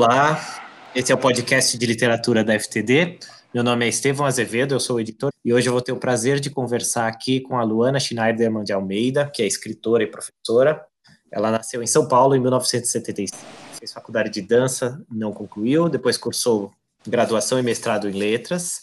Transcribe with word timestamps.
Olá, 0.00 0.62
esse 0.94 1.10
é 1.10 1.14
o 1.16 1.18
podcast 1.18 1.76
de 1.76 1.84
literatura 1.84 2.44
da 2.44 2.56
FTD. 2.56 3.18
Meu 3.52 3.64
nome 3.64 3.84
é 3.84 3.88
Estevão 3.88 4.26
Azevedo, 4.26 4.72
eu 4.72 4.78
sou 4.78 5.00
editor, 5.00 5.32
e 5.44 5.52
hoje 5.52 5.68
eu 5.68 5.72
vou 5.72 5.82
ter 5.82 5.90
o 5.90 5.96
prazer 5.96 6.38
de 6.38 6.50
conversar 6.50 7.08
aqui 7.08 7.40
com 7.40 7.58
a 7.58 7.64
Luana 7.64 7.98
Schneiderman 7.98 8.62
de 8.62 8.72
Almeida, 8.72 9.28
que 9.28 9.42
é 9.42 9.46
escritora 9.48 10.04
e 10.04 10.06
professora. 10.06 10.86
Ela 11.32 11.50
nasceu 11.50 11.82
em 11.82 11.86
São 11.88 12.06
Paulo 12.06 12.36
em 12.36 12.40
1975, 12.40 13.36
fez 13.76 13.92
faculdade 13.92 14.30
de 14.30 14.40
dança, 14.40 15.04
não 15.10 15.32
concluiu, 15.32 15.88
depois 15.88 16.16
cursou 16.16 16.70
graduação 17.04 17.58
e 17.58 17.62
mestrado 17.64 18.08
em 18.08 18.12
letras. 18.12 18.82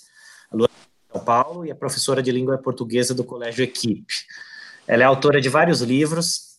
A 0.52 0.56
Luana 0.58 0.74
é 0.74 1.08
de 1.08 1.14
São 1.14 1.24
Paulo 1.24 1.66
e 1.66 1.72
é 1.72 1.74
professora 1.74 2.22
de 2.22 2.30
língua 2.30 2.58
portuguesa 2.58 3.14
do 3.14 3.24
Colégio 3.24 3.64
Equipe. 3.64 4.14
Ela 4.86 5.04
é 5.04 5.06
autora 5.06 5.40
de 5.40 5.48
vários 5.48 5.80
livros, 5.80 6.58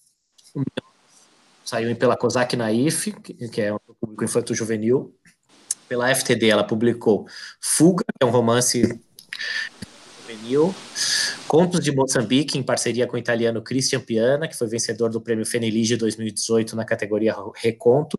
saiu 1.67 1.95
pela 1.97 2.17
COSAC 2.17 2.57
Naif, 2.57 3.13
que 3.53 3.61
é 3.61 3.75
um 3.75 3.79
público 4.01 4.25
infanto-juvenil. 4.25 5.13
Pela 5.89 6.13
FTD, 6.15 6.49
ela 6.49 6.65
publicou 6.65 7.27
Fuga, 7.61 8.05
que 8.05 8.25
é 8.25 8.27
um 8.27 8.31
romance 8.31 8.83
juvenil, 10.23 10.75
Contos 11.47 11.81
de 11.81 11.95
Moçambique, 11.95 12.59
em 12.59 12.63
parceria 12.63 13.07
com 13.07 13.17
o 13.17 13.19
italiano 13.19 13.63
Christian 13.63 14.01
Piana, 14.01 14.49
que 14.49 14.57
foi 14.57 14.67
vencedor 14.69 15.11
do 15.11 15.21
prêmio 15.21 15.45
Fenilige 15.45 15.97
2018 15.97 16.75
na 16.75 16.85
categoria 16.85 17.35
Reconto. 17.55 18.17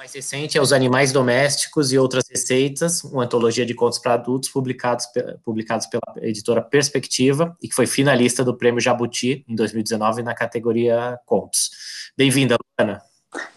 Mais 0.00 0.14
recente 0.14 0.56
é 0.56 0.62
Os 0.62 0.72
Animais 0.72 1.12
Domésticos 1.12 1.92
e 1.92 1.98
Outras 1.98 2.24
Receitas, 2.26 3.04
uma 3.04 3.24
antologia 3.24 3.66
de 3.66 3.74
contos 3.74 3.98
para 3.98 4.14
adultos 4.14 4.48
publicados, 4.48 5.04
publicados 5.44 5.86
pela 5.88 6.00
editora 6.22 6.62
Perspectiva 6.62 7.54
e 7.60 7.68
que 7.68 7.74
foi 7.74 7.86
finalista 7.86 8.42
do 8.42 8.56
prêmio 8.56 8.80
Jabuti 8.80 9.44
em 9.46 9.54
2019 9.54 10.22
na 10.22 10.34
categoria 10.34 11.20
Contos. 11.26 11.70
Bem-vinda, 12.16 12.56
Luana. 12.78 13.02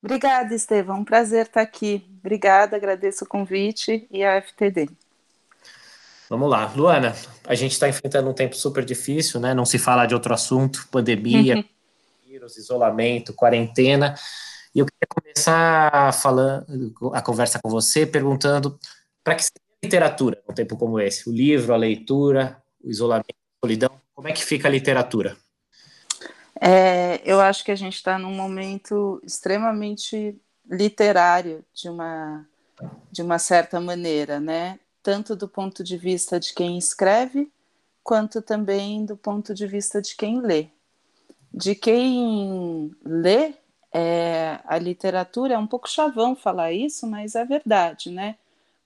Obrigada, 0.04 0.54
Estevão. 0.54 1.00
Um 1.00 1.06
prazer 1.06 1.46
estar 1.46 1.62
aqui. 1.62 2.06
Obrigada, 2.20 2.76
agradeço 2.76 3.24
o 3.24 3.28
convite 3.28 4.06
e 4.12 4.22
a 4.22 4.42
FTD. 4.42 4.90
Vamos 6.30 6.50
lá, 6.50 6.74
Luana. 6.76 7.16
A 7.48 7.56
gente 7.56 7.72
está 7.72 7.88
enfrentando 7.88 8.30
um 8.30 8.34
tempo 8.34 8.58
super 8.58 8.84
difícil, 8.84 9.40
né? 9.40 9.54
Não 9.54 9.64
se 9.64 9.78
fala 9.78 10.06
de 10.06 10.14
outro 10.14 10.34
assunto, 10.34 10.90
pandemia, 10.92 11.64
vírus, 12.28 12.58
isolamento, 12.58 13.32
quarentena. 13.34 14.16
E 14.76 14.80
eu 14.80 14.86
queria 14.86 15.08
começar 15.08 16.14
falando 16.14 16.94
a 17.14 17.22
conversa 17.22 17.60
com 17.62 17.70
você 17.70 18.06
perguntando 18.06 18.80
para 19.24 19.36
que 19.36 19.44
seja 19.44 19.54
literatura 19.84 20.42
num 20.48 20.56
tempo 20.56 20.76
como 20.76 21.00
esse? 21.00 21.30
O 21.30 21.34
livro, 21.34 21.74
a 21.74 21.78
leitura, 21.78 22.62
o 22.84 22.90
isolamento, 22.90 23.30
a 23.30 23.68
solidão, 23.68 24.02
como 24.16 24.28
é 24.28 24.32
que 24.32 24.44
fica 24.44 24.68
a 24.68 24.72
literatura? 24.72 25.38
É, 26.60 27.22
eu 27.26 27.40
acho 27.40 27.64
que 27.64 27.72
a 27.72 27.76
gente 27.76 27.96
está 27.96 28.18
num 28.18 28.34
momento 28.34 29.22
extremamente 29.24 30.40
literário, 30.70 31.64
de 31.74 31.90
uma, 31.90 32.48
de 33.12 33.22
uma 33.22 33.38
certa 33.38 33.80
maneira, 33.80 34.40
né? 34.40 34.80
Tanto 35.02 35.36
do 35.36 35.48
ponto 35.48 35.84
de 35.84 35.98
vista 35.98 36.40
de 36.40 36.54
quem 36.54 36.78
escreve, 36.78 37.52
quanto 38.02 38.42
também 38.42 39.06
do 39.06 39.18
ponto 39.18 39.54
de 39.54 39.68
vista 39.68 40.02
de 40.02 40.16
quem 40.16 40.42
lê. 40.42 40.68
De 41.54 41.76
quem 41.76 42.96
lê, 43.04 43.54
é, 43.94 44.60
a 44.66 44.78
literatura 44.78 45.54
é 45.54 45.58
um 45.58 45.68
pouco 45.68 45.90
chavão 45.90 46.36
falar 46.36 46.74
isso, 46.74 47.06
mas 47.06 47.36
é 47.36 47.46
verdade, 47.46 48.10
né? 48.10 48.38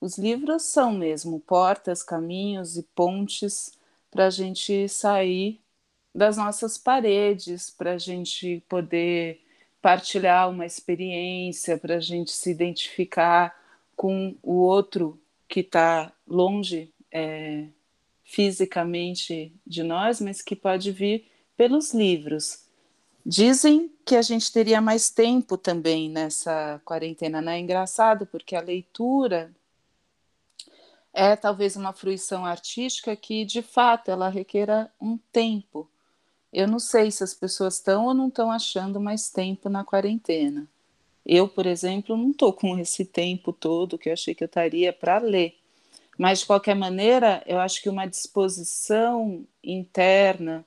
Os 0.02 0.18
livros 0.18 0.64
são 0.64 0.92
mesmo 0.92 1.40
portas, 1.40 2.04
caminhos 2.04 2.78
e 2.78 2.84
pontes 2.84 3.72
para 4.12 4.28
a 4.28 4.30
gente 4.30 4.88
sair 4.90 5.60
das 6.14 6.38
nossas 6.38 6.78
paredes, 6.78 7.70
para 7.70 7.94
a 7.94 7.98
gente 7.98 8.64
poder 8.68 9.42
partilhar 9.82 10.50
uma 10.50 10.66
experiência, 10.66 11.78
para 11.78 11.96
a 11.96 12.00
gente 12.00 12.32
se 12.32 12.52
identificar 12.52 13.56
com 13.96 14.36
o 14.44 14.56
outro 14.56 15.20
que 15.48 15.62
está 15.62 16.12
longe 16.28 16.92
é, 17.12 17.67
fisicamente 18.23 19.54
de 19.66 19.84
nós, 19.84 20.20
mas 20.20 20.42
que 20.42 20.56
pode 20.56 20.92
vir 20.92 21.26
pelos 21.56 21.94
livros. 21.94 22.67
Dizem 23.30 23.92
que 24.05 24.15
a 24.15 24.21
gente 24.21 24.49
teria 24.54 24.80
mais 24.80 25.10
tempo 25.10 25.58
também 25.58 26.10
nessa 26.10 26.82
quarentena, 26.86 27.42
não 27.42 27.52
é 27.52 27.60
engraçado, 27.60 28.26
porque 28.26 28.55
a 28.55 28.61
leitura 28.61 29.54
é 31.14 31.36
talvez 31.36 31.76
uma 31.76 31.92
fruição 31.92 32.45
artística 32.45 33.14
que, 33.17 33.43
de 33.43 33.61
fato, 33.61 34.10
ela 34.10 34.30
requer 34.30 34.89
um 35.02 35.17
tempo. 35.30 35.89
Eu 36.54 36.70
não 36.70 36.80
sei 36.80 37.11
se 37.11 37.21
as 37.21 37.33
pessoas 37.33 37.73
estão 37.73 38.05
ou 38.05 38.14
não 38.14 38.30
estão 38.30 38.49
achando 38.49 38.98
mais 38.98 39.30
tempo 39.30 39.67
na 39.67 39.83
quarentena. 39.83 40.66
Eu, 41.26 41.49
por 41.49 41.66
exemplo, 41.66 42.16
não 42.16 42.32
estou 42.32 42.54
com 42.54 42.80
esse 42.80 43.04
tempo 43.04 43.52
todo 43.52 43.98
que 43.98 44.08
eu 44.08 44.14
achei 44.14 44.33
que 44.33 44.45
eu 44.45 44.48
estaria 44.48 44.93
para 44.93 45.17
ler. 45.17 45.58
Mas, 46.17 46.39
de 46.39 46.45
qualquer 46.45 46.76
maneira, 46.76 47.43
eu 47.45 47.60
acho 47.60 47.82
que 47.82 47.89
uma 47.89 48.05
disposição 48.05 49.45
interna 49.61 50.66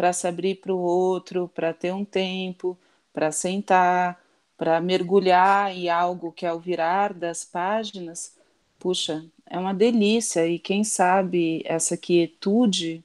para 0.00 0.14
se 0.14 0.26
abrir 0.26 0.54
para 0.54 0.72
o 0.72 0.78
outro, 0.78 1.46
para 1.54 1.74
ter 1.74 1.92
um 1.92 2.06
tempo, 2.06 2.74
para 3.12 3.30
sentar, 3.30 4.18
para 4.56 4.80
mergulhar 4.80 5.76
em 5.76 5.90
algo 5.90 6.32
que, 6.32 6.46
ao 6.46 6.58
virar 6.58 7.12
das 7.12 7.44
páginas, 7.44 8.34
puxa, 8.78 9.22
é 9.44 9.58
uma 9.58 9.74
delícia. 9.74 10.48
E 10.48 10.58
quem 10.58 10.84
sabe 10.84 11.62
essa 11.66 11.98
quietude 11.98 13.04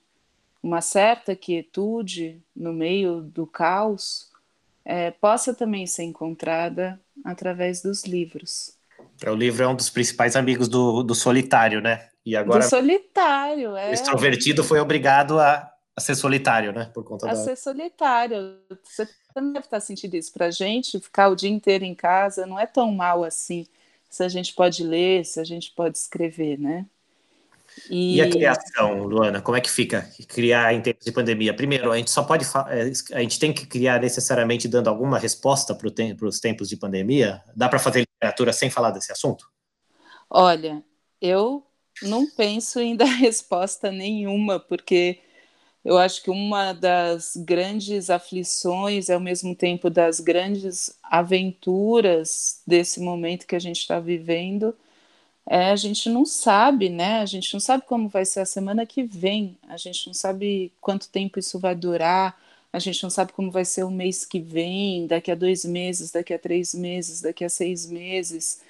uma 0.63 0.79
certa 0.79 1.35
quietude 1.35 2.41
no 2.56 2.72
meio 2.72 3.19
do 3.19 3.45
caos 3.45 4.31
é, 4.85 5.12
possa 5.12 5.53
também 5.53 5.85
ser 5.85 6.03
encontrada 6.03 6.97
através 7.25 7.81
dos 7.81 8.06
livros. 8.06 8.72
É, 9.22 9.29
o 9.29 9.35
livro 9.35 9.62
é 9.62 9.67
um 9.67 9.75
dos 9.75 9.89
principais 9.89 10.38
amigos 10.38 10.69
do, 10.69 11.03
do 11.03 11.13
solitário, 11.13 11.81
né? 11.81 12.07
E 12.25 12.38
agora. 12.38 12.62
Do 12.62 12.69
solitário, 12.69 13.75
é. 13.75 13.89
O 13.89 13.94
extrovertido 13.94 14.63
foi 14.63 14.79
obrigado 14.79 15.38
a, 15.41 15.75
a 15.95 16.01
ser 16.01 16.16
solitário, 16.16 16.73
né? 16.73 16.91
Por 16.94 17.03
conta 17.03 17.28
a 17.28 17.33
da... 17.33 17.35
ser 17.35 17.56
solitário. 17.56 18.59
Você 18.83 19.07
também 19.33 19.53
deve 19.53 19.66
estar 19.66 19.79
sentindo 19.79 20.16
isso. 20.16 20.33
Para 20.33 20.47
a 20.47 20.51
gente, 20.51 21.00
ficar 21.00 21.29
o 21.29 21.35
dia 21.35 21.50
inteiro 21.50 21.85
em 21.85 21.95
casa 21.95 22.45
não 22.45 22.59
é 22.59 22.66
tão 22.66 22.91
mal 22.91 23.23
assim. 23.23 23.66
Se 24.09 24.23
a 24.23 24.28
gente 24.28 24.53
pode 24.53 24.83
ler, 24.83 25.25
se 25.25 25.39
a 25.39 25.44
gente 25.44 25.72
pode 25.72 25.97
escrever, 25.97 26.59
né? 26.59 26.85
E... 27.89 28.17
e... 28.17 28.22
a 28.22 28.29
criação, 28.29 29.03
Luana, 29.03 29.41
como 29.41 29.57
é 29.57 29.61
que 29.61 29.69
fica 29.69 30.09
criar 30.28 30.73
em 30.73 30.81
tempos 30.81 31.06
de 31.06 31.11
pandemia? 31.11 31.53
Primeiro, 31.53 31.91
a 31.91 31.97
gente 31.97 32.12
só 32.12 32.23
pode 32.23 32.45
é, 32.69 32.91
a 33.13 33.22
gente 33.22 33.39
tem 33.39 33.53
que 33.53 33.66
criar 33.66 34.01
necessariamente 34.01 34.67
dando 34.67 34.89
alguma 34.89 35.17
resposta 35.17 35.73
para 35.73 36.27
os 36.27 36.39
tempos 36.39 36.67
de 36.69 36.77
pandemia? 36.77 37.41
Dá 37.56 37.69
para 37.69 37.79
fazer 37.79 38.01
literatura 38.01 38.51
sem 38.51 38.69
falar 38.69 38.91
desse 38.91 39.12
assunto? 39.12 39.50
Olha, 40.29 40.83
eu 41.22 41.66
não 42.01 42.29
penso 42.29 42.79
em 42.79 42.95
dar 42.97 43.06
resposta 43.06 43.91
nenhuma, 43.91 44.59
porque 44.59 45.19
eu 45.85 45.97
acho 46.00 46.23
que 46.23 46.31
uma 46.31 46.73
das 46.73 47.38
grandes 47.38 48.09
aflições, 48.09 49.09
ao 49.09 49.19
mesmo 49.19 49.56
tempo 49.56 49.90
das 49.90 50.19
grandes 50.19 50.97
aventuras 51.03 52.62
desse 52.66 53.00
momento 53.00 53.46
que 53.46 53.56
a 53.56 53.59
gente 53.59 53.79
está 53.81 54.00
vivendo, 54.00 54.75
é, 55.47 55.72
a 55.72 55.75
gente 55.75 56.09
não 56.09 56.25
sabe, 56.25 56.90
né? 56.90 57.19
A 57.22 57.25
gente 57.28 57.53
não 57.53 57.59
sabe 57.59 57.84
como 57.85 58.09
vai 58.09 58.25
ser 58.25 58.40
a 58.40 58.45
semana 58.45 58.85
que 58.85 59.03
vem, 59.03 59.57
a 59.69 59.78
gente 59.78 60.07
não 60.07 60.13
sabe 60.13 60.72
quanto 60.81 61.07
tempo 61.09 61.38
isso 61.40 61.59
vai 61.59 61.75
durar, 61.75 62.35
a 62.74 62.79
gente 62.79 63.03
não 63.03 63.09
sabe 63.12 63.31
como 63.34 63.51
vai 63.51 63.63
ser 63.63 63.84
o 63.84 63.91
mês 63.91 64.25
que 64.25 64.40
vem, 64.40 65.07
daqui 65.07 65.31
a 65.31 65.35
dois 65.35 65.63
meses, 65.66 66.12
daqui 66.12 66.34
a 66.34 66.40
três 66.40 66.74
meses, 66.74 67.22
daqui 67.22 67.45
a 67.45 67.50
seis 67.50 67.85
meses, 67.85 68.62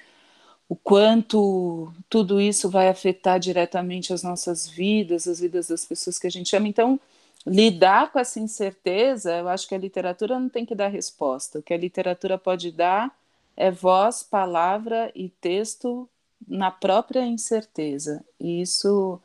o 0.68 0.74
quanto 0.74 1.92
tudo 2.08 2.40
isso 2.40 2.68
vai 2.68 2.88
afetar 2.88 3.38
diretamente 3.38 4.12
as 4.12 4.22
nossas 4.22 4.68
vidas, 4.68 5.28
as 5.28 5.40
vidas 5.40 5.68
das 5.68 5.84
pessoas 5.84 6.18
que 6.18 6.26
a 6.26 6.30
gente 6.30 6.54
ama. 6.56 6.66
Então, 6.66 6.98
lidar 7.46 8.10
com 8.10 8.18
essa 8.18 8.40
incerteza, 8.40 9.36
eu 9.36 9.48
acho 9.48 9.68
que 9.68 9.74
a 9.74 9.78
literatura 9.78 10.38
não 10.38 10.48
tem 10.48 10.66
que 10.66 10.74
dar 10.74 10.88
resposta. 10.88 11.60
O 11.60 11.62
que 11.62 11.72
a 11.72 11.78
literatura 11.78 12.36
pode 12.36 12.72
dar 12.72 13.14
é 13.56 13.70
voz, 13.70 14.22
palavra 14.22 15.10
e 15.14 15.28
texto 15.28 16.08
na 16.46 16.70
própria 16.70 17.24
incerteza. 17.24 18.24
E 18.38 18.60
isso 18.60 19.20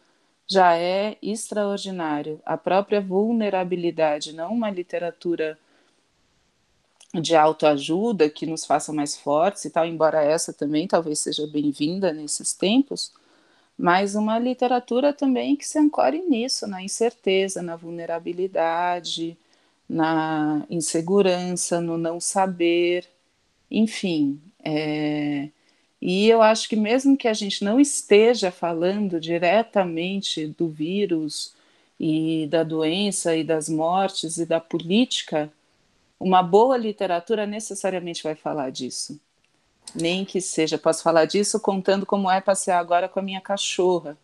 já 0.47 0.77
é 0.77 1.17
extraordinário. 1.21 2.39
A 2.45 2.57
própria 2.57 3.01
vulnerabilidade, 3.01 4.33
não 4.33 4.53
uma 4.53 4.69
literatura 4.69 5.57
de 7.13 7.35
autoajuda 7.35 8.29
que 8.29 8.45
nos 8.45 8.65
faça 8.65 8.93
mais 8.93 9.17
fortes 9.17 9.65
e 9.65 9.69
tal, 9.69 9.85
embora 9.85 10.23
essa 10.23 10.53
também 10.53 10.87
talvez 10.87 11.19
seja 11.19 11.45
bem-vinda 11.47 12.13
nesses 12.13 12.53
tempos, 12.53 13.11
mas 13.77 14.15
uma 14.15 14.39
literatura 14.39 15.13
também 15.13 15.55
que 15.55 15.67
se 15.67 15.79
ancore 15.79 16.19
nisso, 16.29 16.67
na 16.67 16.83
incerteza, 16.83 17.61
na 17.61 17.75
vulnerabilidade, 17.75 19.37
na 19.89 20.65
insegurança, 20.69 21.81
no 21.81 21.97
não 21.97 22.19
saber, 22.19 23.07
enfim, 23.69 24.39
é, 24.63 25.49
e 26.01 26.27
eu 26.27 26.41
acho 26.41 26.67
que 26.67 26.75
mesmo 26.75 27.15
que 27.15 27.27
a 27.27 27.33
gente 27.33 27.63
não 27.63 27.79
esteja 27.79 28.51
falando 28.51 29.19
diretamente 29.19 30.47
do 30.47 30.67
vírus 30.67 31.53
e 31.99 32.47
da 32.49 32.63
doença 32.63 33.35
e 33.35 33.43
das 33.43 33.69
mortes 33.69 34.37
e 34.37 34.45
da 34.45 34.59
política, 34.59 35.51
uma 36.21 36.43
boa 36.43 36.77
literatura 36.77 37.47
necessariamente 37.47 38.21
vai 38.21 38.35
falar 38.35 38.69
disso. 38.69 39.19
Nem 39.95 40.23
que 40.23 40.39
seja, 40.39 40.77
posso 40.77 41.01
falar 41.01 41.25
disso 41.25 41.59
contando 41.59 42.05
como 42.05 42.29
é 42.29 42.39
passear 42.39 42.79
agora 42.79 43.09
com 43.09 43.19
a 43.19 43.23
minha 43.23 43.41
cachorra 43.41 44.15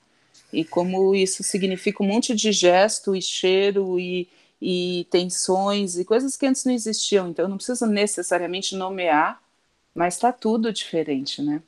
e 0.53 0.63
como 0.63 1.15
isso 1.15 1.43
significa 1.43 2.03
um 2.03 2.07
monte 2.07 2.35
de 2.35 2.51
gesto 2.51 3.15
e 3.15 3.21
cheiro 3.21 3.99
e, 3.99 4.29
e 4.61 5.07
tensões 5.09 5.97
e 5.97 6.05
coisas 6.05 6.37
que 6.37 6.45
antes 6.45 6.63
não 6.63 6.73
existiam. 6.73 7.29
Então, 7.29 7.47
não 7.47 7.57
precisa 7.57 7.87
necessariamente 7.87 8.75
nomear, 8.75 9.41
mas 9.93 10.13
está 10.13 10.31
tudo 10.31 10.71
diferente, 10.71 11.41
né? 11.41 11.61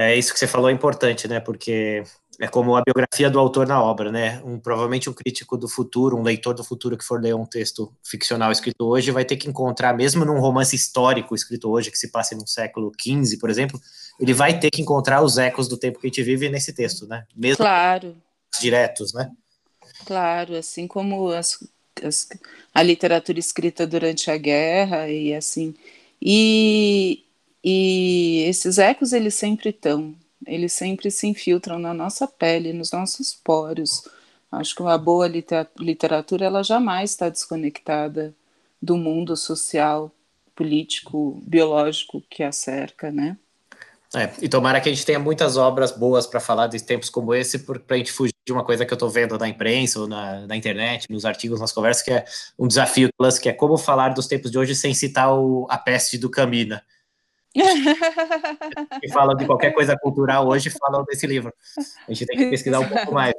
É 0.00 0.14
isso 0.14 0.32
que 0.32 0.38
você 0.38 0.46
falou 0.46 0.70
é 0.70 0.72
importante, 0.72 1.26
né? 1.26 1.40
Porque 1.40 2.04
é 2.40 2.46
como 2.46 2.76
a 2.76 2.82
biografia 2.82 3.28
do 3.28 3.36
autor 3.36 3.66
na 3.66 3.82
obra, 3.82 4.12
né? 4.12 4.40
Um, 4.44 4.56
provavelmente 4.60 5.10
um 5.10 5.12
crítico 5.12 5.56
do 5.56 5.68
futuro, 5.68 6.16
um 6.16 6.22
leitor 6.22 6.54
do 6.54 6.62
futuro 6.62 6.96
que 6.96 7.04
for 7.04 7.20
ler 7.20 7.34
um 7.34 7.44
texto 7.44 7.92
ficcional 8.04 8.52
escrito 8.52 8.86
hoje, 8.86 9.10
vai 9.10 9.24
ter 9.24 9.36
que 9.36 9.48
encontrar, 9.48 9.92
mesmo 9.92 10.24
num 10.24 10.38
romance 10.38 10.76
histórico 10.76 11.34
escrito 11.34 11.68
hoje, 11.68 11.90
que 11.90 11.98
se 11.98 12.12
passe 12.12 12.36
no 12.36 12.46
século 12.46 12.92
XV, 12.96 13.38
por 13.40 13.50
exemplo, 13.50 13.80
ele 14.20 14.32
vai 14.32 14.56
ter 14.56 14.70
que 14.70 14.80
encontrar 14.80 15.20
os 15.20 15.36
ecos 15.36 15.66
do 15.66 15.76
tempo 15.76 15.98
que 15.98 16.06
a 16.06 16.10
gente 16.10 16.22
vive 16.22 16.48
nesse 16.48 16.72
texto, 16.72 17.04
né? 17.08 17.24
Mesmo 17.34 17.64
claro. 17.64 18.16
diretos, 18.60 19.12
né? 19.12 19.28
Claro, 20.06 20.54
assim 20.54 20.86
como 20.86 21.32
as, 21.32 21.58
as, 22.04 22.28
a 22.72 22.84
literatura 22.84 23.40
escrita 23.40 23.84
durante 23.84 24.30
a 24.30 24.36
guerra 24.36 25.08
e 25.08 25.34
assim. 25.34 25.74
E, 26.22 27.24
e 27.62 28.44
esses 28.46 28.78
ecos 28.78 29.12
eles 29.12 29.34
sempre 29.34 29.70
estão, 29.70 30.14
eles 30.46 30.72
sempre 30.72 31.10
se 31.10 31.26
infiltram 31.26 31.78
na 31.78 31.92
nossa 31.92 32.26
pele, 32.26 32.72
nos 32.72 32.92
nossos 32.92 33.34
poros. 33.34 34.08
Acho 34.50 34.74
que 34.74 34.82
uma 34.82 34.96
boa 34.96 35.28
literatura 35.78 36.46
ela 36.46 36.62
jamais 36.62 37.10
está 37.10 37.28
desconectada 37.28 38.34
do 38.80 38.96
mundo 38.96 39.36
social, 39.36 40.10
político, 40.54 41.40
biológico 41.44 42.22
que 42.30 42.42
a 42.42 42.52
cerca, 42.52 43.10
né? 43.10 43.36
É, 44.14 44.32
e 44.40 44.48
tomara 44.48 44.80
que 44.80 44.88
a 44.88 44.92
gente 44.92 45.04
tenha 45.04 45.18
muitas 45.18 45.58
obras 45.58 45.92
boas 45.92 46.26
para 46.26 46.40
falar 46.40 46.66
de 46.66 46.82
tempos 46.82 47.10
como 47.10 47.34
esse, 47.34 47.58
para 47.58 47.78
a 47.90 47.96
gente 47.96 48.10
fugir 48.10 48.32
de 48.46 48.52
uma 48.52 48.64
coisa 48.64 48.86
que 48.86 48.92
eu 48.92 48.96
estou 48.96 49.10
vendo 49.10 49.36
na 49.36 49.46
imprensa 49.46 50.00
ou 50.00 50.08
na, 50.08 50.46
na, 50.46 50.56
internet, 50.56 51.06
nos 51.10 51.26
artigos, 51.26 51.60
nas 51.60 51.72
conversas, 51.72 52.02
que 52.02 52.10
é 52.10 52.24
um 52.58 52.66
desafio 52.66 53.10
que 53.42 53.50
é 53.50 53.52
como 53.52 53.76
falar 53.76 54.14
dos 54.14 54.26
tempos 54.26 54.50
de 54.50 54.58
hoje 54.58 54.74
sem 54.74 54.94
citar 54.94 55.38
o, 55.38 55.66
a 55.68 55.76
peste 55.76 56.16
do 56.16 56.30
Camina 56.30 56.82
que 59.00 59.08
falam 59.12 59.36
de 59.36 59.46
qualquer 59.46 59.72
coisa 59.72 59.96
cultural 59.96 60.46
hoje 60.46 60.70
falam 60.70 61.04
desse 61.04 61.26
livro. 61.26 61.52
A 62.06 62.12
gente 62.12 62.26
tem 62.26 62.36
que 62.36 62.50
pesquisar 62.50 62.80
um 62.80 62.88
pouco 62.88 63.12
mais. 63.12 63.34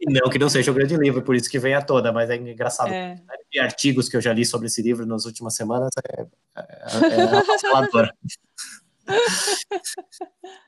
e 0.00 0.12
não 0.12 0.30
que 0.30 0.38
não 0.38 0.48
seja 0.48 0.70
um 0.70 0.74
grande 0.74 0.96
livro, 0.96 1.22
por 1.22 1.34
isso 1.34 1.50
que 1.50 1.58
vem 1.58 1.74
à 1.74 1.82
toda, 1.82 2.12
mas 2.12 2.30
é 2.30 2.36
engraçado. 2.36 2.92
É. 2.92 3.16
De 3.52 3.58
artigos 3.58 4.08
que 4.08 4.16
eu 4.16 4.20
já 4.20 4.32
li 4.32 4.44
sobre 4.44 4.66
esse 4.66 4.82
livro 4.82 5.06
nas 5.06 5.24
últimas 5.24 5.54
semanas 5.54 5.90
é, 6.08 6.22
é, 6.22 6.64
é 8.02 8.10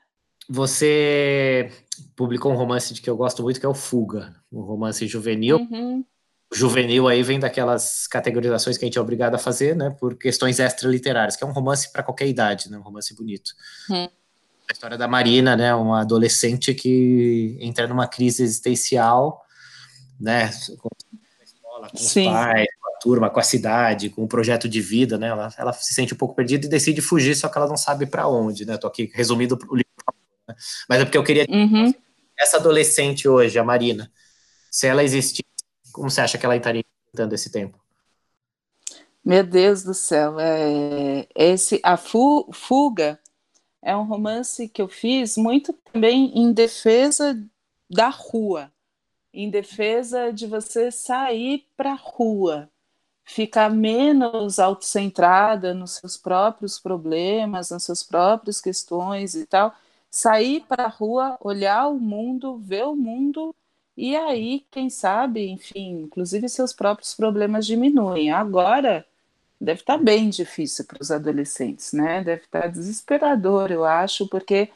Você 0.51 1.69
publicou 2.15 2.51
um 2.51 2.55
romance 2.55 2.93
de 2.93 3.01
que 3.01 3.09
eu 3.09 3.15
gosto 3.15 3.43
muito, 3.43 3.59
que 3.59 3.65
é 3.65 3.69
o 3.69 3.73
Fuga, 3.73 4.35
um 4.51 4.61
romance 4.61 5.05
juvenil. 5.05 5.57
Uhum 5.57 6.03
juvenil 6.51 7.07
aí 7.07 7.21
vem 7.21 7.39
daquelas 7.39 8.07
categorizações 8.07 8.77
que 8.77 8.83
a 8.83 8.87
gente 8.87 8.97
é 8.97 9.01
obrigado 9.01 9.35
a 9.35 9.37
fazer, 9.37 9.75
né, 9.75 9.95
por 9.99 10.15
questões 10.17 10.59
extraliterárias, 10.59 11.35
que 11.35 11.43
é 11.43 11.47
um 11.47 11.51
romance 11.51 11.91
para 11.91 12.01
qualquer 12.01 12.27
idade, 12.27 12.71
né, 12.71 12.77
um 12.77 12.81
romance 12.81 13.15
bonito. 13.15 13.51
Hum. 13.89 14.07
A 14.67 14.73
história 14.73 14.97
da 14.97 15.07
Marina, 15.07 15.55
né, 15.55 15.73
uma 15.75 16.01
adolescente 16.01 16.73
que 16.73 17.57
entra 17.59 17.87
numa 17.87 18.07
crise 18.07 18.43
existencial, 18.43 19.43
né, 20.19 20.49
com 20.79 20.89
a 21.39 21.43
escola, 21.43 21.89
com 21.89 21.97
Sim. 21.97 22.27
os 22.27 22.33
pais, 22.33 22.67
com 22.81 22.89
a 22.89 22.99
turma, 22.99 23.29
com 23.29 23.39
a 23.39 23.43
cidade, 23.43 24.09
com 24.09 24.23
o 24.23 24.27
projeto 24.27 24.67
de 24.67 24.81
vida, 24.81 25.19
né, 25.19 25.27
ela, 25.27 25.53
ela 25.55 25.73
se 25.73 25.93
sente 25.93 26.15
um 26.15 26.17
pouco 26.17 26.33
perdida 26.33 26.65
e 26.65 26.69
decide 26.69 26.99
fugir, 26.99 27.35
só 27.35 27.47
que 27.47 27.57
ela 27.59 27.67
não 27.67 27.77
sabe 27.77 28.07
para 28.07 28.27
onde, 28.27 28.65
né, 28.65 28.75
tô 28.75 28.87
aqui 28.87 29.11
resumindo 29.13 29.55
o 29.69 29.75
livro, 29.75 29.91
né? 30.47 30.55
mas 30.89 30.99
é 30.99 31.05
porque 31.05 31.17
eu 31.17 31.23
queria 31.23 31.45
uhum. 31.47 31.93
essa 32.39 32.57
adolescente 32.57 33.27
hoje, 33.27 33.59
a 33.59 33.63
Marina, 33.63 34.11
se 34.71 34.87
ela 34.87 35.03
existir 35.03 35.43
como 35.99 36.09
você 36.09 36.21
acha 36.21 36.37
que 36.37 36.45
ela 36.45 36.55
estaria 36.55 36.81
enfrentando 37.07 37.35
esse 37.35 37.51
tempo? 37.51 37.77
Meu 39.23 39.43
Deus 39.43 39.83
do 39.83 39.93
céu, 39.93 40.39
é, 40.39 41.27
esse 41.35 41.81
a 41.83 41.97
fuga 41.97 43.19
é 43.81 43.95
um 43.95 44.05
romance 44.05 44.69
que 44.69 44.81
eu 44.81 44.87
fiz 44.87 45.35
muito 45.35 45.73
também 45.91 46.31
em 46.33 46.53
defesa 46.53 47.37
da 47.89 48.07
rua, 48.07 48.71
em 49.33 49.49
defesa 49.49 50.31
de 50.31 50.47
você 50.47 50.89
sair 50.89 51.67
para 51.75 51.91
a 51.91 51.99
rua, 52.01 52.69
ficar 53.25 53.69
menos 53.69 54.57
autocentrada 54.57 55.73
nos 55.73 55.91
seus 55.91 56.15
próprios 56.15 56.79
problemas, 56.79 57.71
nas 57.71 57.83
suas 57.83 58.03
próprias 58.03 58.61
questões 58.61 59.35
e 59.35 59.45
tal, 59.45 59.75
sair 60.09 60.61
para 60.61 60.85
a 60.85 60.89
rua, 60.89 61.37
olhar 61.41 61.89
o 61.89 61.99
mundo, 61.99 62.57
ver 62.57 62.85
o 62.85 62.95
mundo 62.95 63.53
e 64.01 64.15
aí, 64.15 64.65
quem 64.71 64.89
sabe, 64.89 65.49
enfim, 65.49 66.03
inclusive 66.03 66.47
seus 66.47 66.71
próprios 66.71 67.13
problemas 67.13 67.65
diminuem. 67.65 68.31
Agora, 68.31 69.05
deve 69.59 69.81
estar 69.81 69.97
tá 69.97 70.03
bem 70.03 70.29
difícil 70.29 70.85
para 70.85 71.01
os 71.01 71.11
adolescentes, 71.11 71.91
né? 71.91 72.23
Deve 72.23 72.43
estar 72.43 72.61
tá 72.61 72.67
desesperador, 72.67 73.73
eu 73.73 73.83
acho, 73.83 74.25
porque 74.29 74.69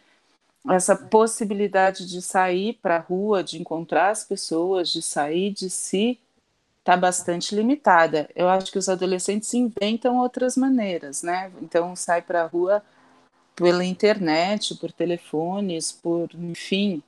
essa 0.69 0.93
possibilidade 0.93 2.05
de 2.05 2.21
sair 2.21 2.73
para 2.81 2.97
a 2.97 2.99
rua, 2.99 3.41
de 3.41 3.61
encontrar 3.61 4.09
as 4.09 4.25
pessoas, 4.25 4.89
de 4.89 5.01
sair 5.01 5.51
de 5.51 5.69
si, 5.69 6.19
está 6.79 6.97
bastante 6.97 7.55
limitada. 7.55 8.29
Eu 8.35 8.49
acho 8.49 8.69
que 8.73 8.77
os 8.77 8.89
adolescentes 8.89 9.53
inventam 9.53 10.17
outras 10.17 10.57
maneiras, 10.57 11.23
né? 11.23 11.49
Então, 11.61 11.95
sai 11.95 12.21
para 12.21 12.43
a 12.43 12.47
rua 12.47 12.83
pela 13.55 13.85
internet, 13.85 14.75
por 14.75 14.91
telefones, 14.91 15.93
por, 15.93 16.29
enfim, 16.33 17.01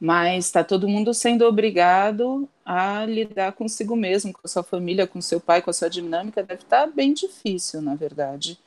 mas 0.00 0.46
está 0.46 0.62
todo 0.64 0.88
mundo 0.88 1.14
sendo 1.14 1.44
obrigado 1.44 2.48
a 2.64 3.04
lidar 3.04 3.52
consigo 3.52 3.94
mesmo, 3.96 4.32
com 4.32 4.40
a 4.44 4.48
sua 4.48 4.62
família, 4.62 5.06
com 5.06 5.20
seu 5.20 5.40
pai, 5.40 5.62
com 5.62 5.70
a 5.70 5.72
sua 5.72 5.88
dinâmica, 5.88 6.42
deve 6.42 6.62
estar 6.62 6.86
tá 6.86 6.92
bem 6.92 7.12
difícil, 7.12 7.80
na 7.80 7.94
verdade. 7.94 8.58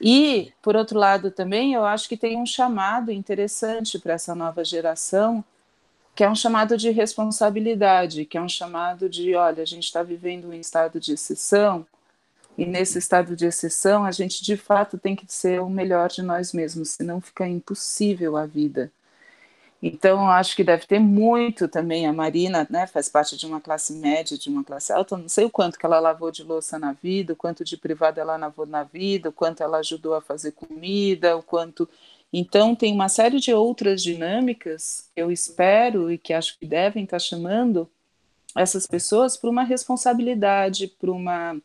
E, 0.00 0.52
por 0.62 0.76
outro 0.76 0.98
lado, 0.98 1.30
também 1.30 1.74
eu 1.74 1.84
acho 1.84 2.08
que 2.08 2.16
tem 2.16 2.36
um 2.36 2.46
chamado 2.46 3.10
interessante 3.10 3.98
para 3.98 4.14
essa 4.14 4.34
nova 4.34 4.64
geração, 4.64 5.44
que 6.14 6.24
é 6.24 6.30
um 6.30 6.34
chamado 6.34 6.76
de 6.76 6.90
responsabilidade, 6.90 8.24
que 8.24 8.38
é 8.38 8.40
um 8.40 8.48
chamado 8.48 9.08
de, 9.08 9.34
olha, 9.34 9.62
a 9.62 9.66
gente 9.66 9.84
está 9.84 10.02
vivendo 10.02 10.48
um 10.48 10.54
estado 10.54 11.00
de 11.00 11.12
exceção, 11.12 11.86
e 12.56 12.64
nesse 12.64 12.98
estado 12.98 13.36
de 13.36 13.46
exceção 13.46 14.04
a 14.04 14.10
gente 14.10 14.42
de 14.42 14.56
fato 14.56 14.96
tem 14.96 15.14
que 15.14 15.26
ser 15.28 15.60
o 15.60 15.68
melhor 15.68 16.08
de 16.08 16.22
nós 16.22 16.52
mesmos, 16.52 16.90
senão 16.90 17.20
fica 17.20 17.46
impossível 17.46 18.36
a 18.36 18.46
vida. 18.46 18.90
Então, 19.82 20.28
acho 20.28 20.56
que 20.56 20.64
deve 20.64 20.86
ter 20.86 20.98
muito 20.98 21.68
também. 21.68 22.06
A 22.06 22.12
Marina 22.12 22.66
né, 22.70 22.86
faz 22.86 23.08
parte 23.08 23.36
de 23.36 23.46
uma 23.46 23.60
classe 23.60 23.92
média, 23.92 24.38
de 24.38 24.48
uma 24.48 24.64
classe 24.64 24.92
alta. 24.92 25.16
Não 25.16 25.28
sei 25.28 25.44
o 25.44 25.50
quanto 25.50 25.78
que 25.78 25.84
ela 25.84 26.00
lavou 26.00 26.30
de 26.30 26.42
louça 26.42 26.78
na 26.78 26.92
vida, 26.92 27.34
o 27.34 27.36
quanto 27.36 27.64
de 27.64 27.76
privada 27.76 28.20
ela 28.20 28.36
lavou 28.36 28.66
na 28.66 28.84
vida, 28.84 29.28
o 29.28 29.32
quanto 29.32 29.62
ela 29.62 29.78
ajudou 29.78 30.14
a 30.14 30.20
fazer 30.20 30.52
comida, 30.52 31.36
o 31.36 31.42
quanto. 31.42 31.88
Então, 32.32 32.74
tem 32.74 32.92
uma 32.92 33.08
série 33.08 33.38
de 33.38 33.52
outras 33.52 34.02
dinâmicas 34.02 35.10
que 35.14 35.20
eu 35.20 35.30
espero 35.30 36.10
e 36.10 36.18
que 36.18 36.32
acho 36.32 36.58
que 36.58 36.66
devem 36.66 37.04
estar 37.04 37.18
chamando 37.18 37.88
essas 38.56 38.86
pessoas 38.86 39.36
para 39.36 39.50
uma 39.50 39.62
responsabilidade, 39.62 40.88
para 40.88 41.10
uma 41.10 41.60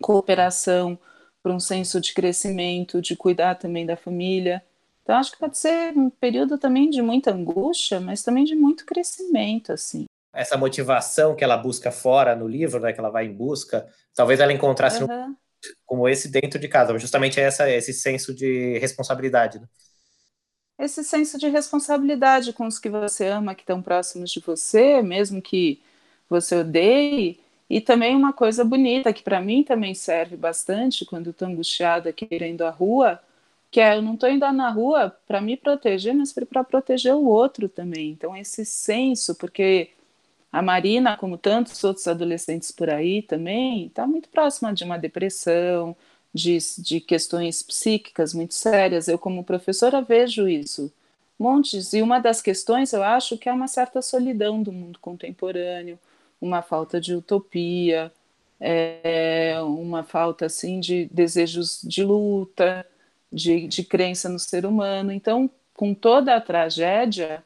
cooperação, 0.00 0.98
para 1.42 1.52
um 1.52 1.60
senso 1.60 2.00
de 2.00 2.12
crescimento, 2.12 3.00
de 3.00 3.16
cuidar 3.16 3.54
também 3.54 3.86
da 3.86 3.96
família. 3.96 4.62
Então, 5.06 5.18
acho 5.18 5.30
que 5.30 5.38
pode 5.38 5.56
ser 5.56 5.96
um 5.96 6.10
período 6.10 6.58
também 6.58 6.90
de 6.90 7.00
muita 7.00 7.30
angústia, 7.30 8.00
mas 8.00 8.24
também 8.24 8.42
de 8.42 8.56
muito 8.56 8.84
crescimento, 8.84 9.72
assim. 9.72 10.06
Essa 10.34 10.56
motivação 10.56 11.36
que 11.36 11.44
ela 11.44 11.56
busca 11.56 11.92
fora 11.92 12.34
no 12.34 12.48
livro, 12.48 12.80
né, 12.80 12.92
que 12.92 12.98
ela 12.98 13.08
vai 13.08 13.24
em 13.26 13.32
busca, 13.32 13.86
talvez 14.16 14.40
ela 14.40 14.52
encontrasse 14.52 15.04
uhum. 15.04 15.28
um, 15.28 15.36
como 15.84 16.08
esse 16.08 16.28
dentro 16.28 16.58
de 16.58 16.66
casa, 16.66 16.98
justamente 16.98 17.38
essa, 17.38 17.70
esse 17.70 17.92
senso 17.92 18.34
de 18.34 18.78
responsabilidade. 18.78 19.60
Né? 19.60 19.68
Esse 20.76 21.04
senso 21.04 21.38
de 21.38 21.48
responsabilidade 21.50 22.52
com 22.52 22.66
os 22.66 22.80
que 22.80 22.88
você 22.88 23.28
ama, 23.28 23.54
que 23.54 23.62
estão 23.62 23.80
próximos 23.80 24.32
de 24.32 24.40
você, 24.40 25.02
mesmo 25.02 25.40
que 25.40 25.80
você 26.28 26.56
odeie, 26.56 27.38
e 27.70 27.80
também 27.80 28.16
uma 28.16 28.32
coisa 28.32 28.64
bonita 28.64 29.12
que 29.12 29.22
para 29.22 29.40
mim 29.40 29.62
também 29.62 29.94
serve 29.94 30.36
bastante 30.36 31.06
quando 31.06 31.30
estou 31.30 31.46
angustiada 31.46 32.12
querendo 32.12 32.62
a 32.62 32.70
rua, 32.70 33.20
que 33.76 33.80
é 33.80 33.94
eu 33.94 34.00
não 34.00 34.14
estou 34.14 34.30
indo 34.30 34.50
na 34.52 34.70
rua 34.70 35.14
para 35.28 35.38
me 35.38 35.54
proteger, 35.54 36.14
mas 36.14 36.32
para 36.32 36.64
proteger 36.64 37.14
o 37.14 37.26
outro 37.26 37.68
também. 37.68 38.08
Então, 38.12 38.34
esse 38.34 38.64
senso, 38.64 39.34
porque 39.34 39.90
a 40.50 40.62
Marina, 40.62 41.14
como 41.18 41.36
tantos 41.36 41.84
outros 41.84 42.08
adolescentes 42.08 42.70
por 42.70 42.88
aí 42.88 43.20
também, 43.20 43.88
está 43.88 44.06
muito 44.06 44.30
próxima 44.30 44.72
de 44.72 44.82
uma 44.82 44.96
depressão, 44.96 45.94
de, 46.32 46.56
de 46.78 47.02
questões 47.02 47.62
psíquicas 47.62 48.32
muito 48.32 48.54
sérias. 48.54 49.08
Eu, 49.08 49.18
como 49.18 49.44
professora, 49.44 50.00
vejo 50.00 50.48
isso. 50.48 50.90
Montes, 51.38 51.92
e 51.92 52.00
uma 52.00 52.18
das 52.18 52.40
questões 52.40 52.94
eu 52.94 53.02
acho 53.02 53.36
que 53.36 53.46
é 53.46 53.52
uma 53.52 53.68
certa 53.68 54.00
solidão 54.00 54.62
do 54.62 54.72
mundo 54.72 54.98
contemporâneo, 55.00 55.98
uma 56.40 56.62
falta 56.62 56.98
de 56.98 57.14
utopia, 57.14 58.10
é, 58.58 59.54
uma 59.60 60.02
falta 60.02 60.46
assim 60.46 60.80
de 60.80 61.10
desejos 61.12 61.82
de 61.84 62.02
luta, 62.02 62.86
de, 63.32 63.66
de 63.68 63.84
crença 63.84 64.28
no 64.28 64.38
ser 64.38 64.64
humano. 64.64 65.12
Então, 65.12 65.50
com 65.74 65.94
toda 65.94 66.36
a 66.36 66.40
tragédia, 66.40 67.44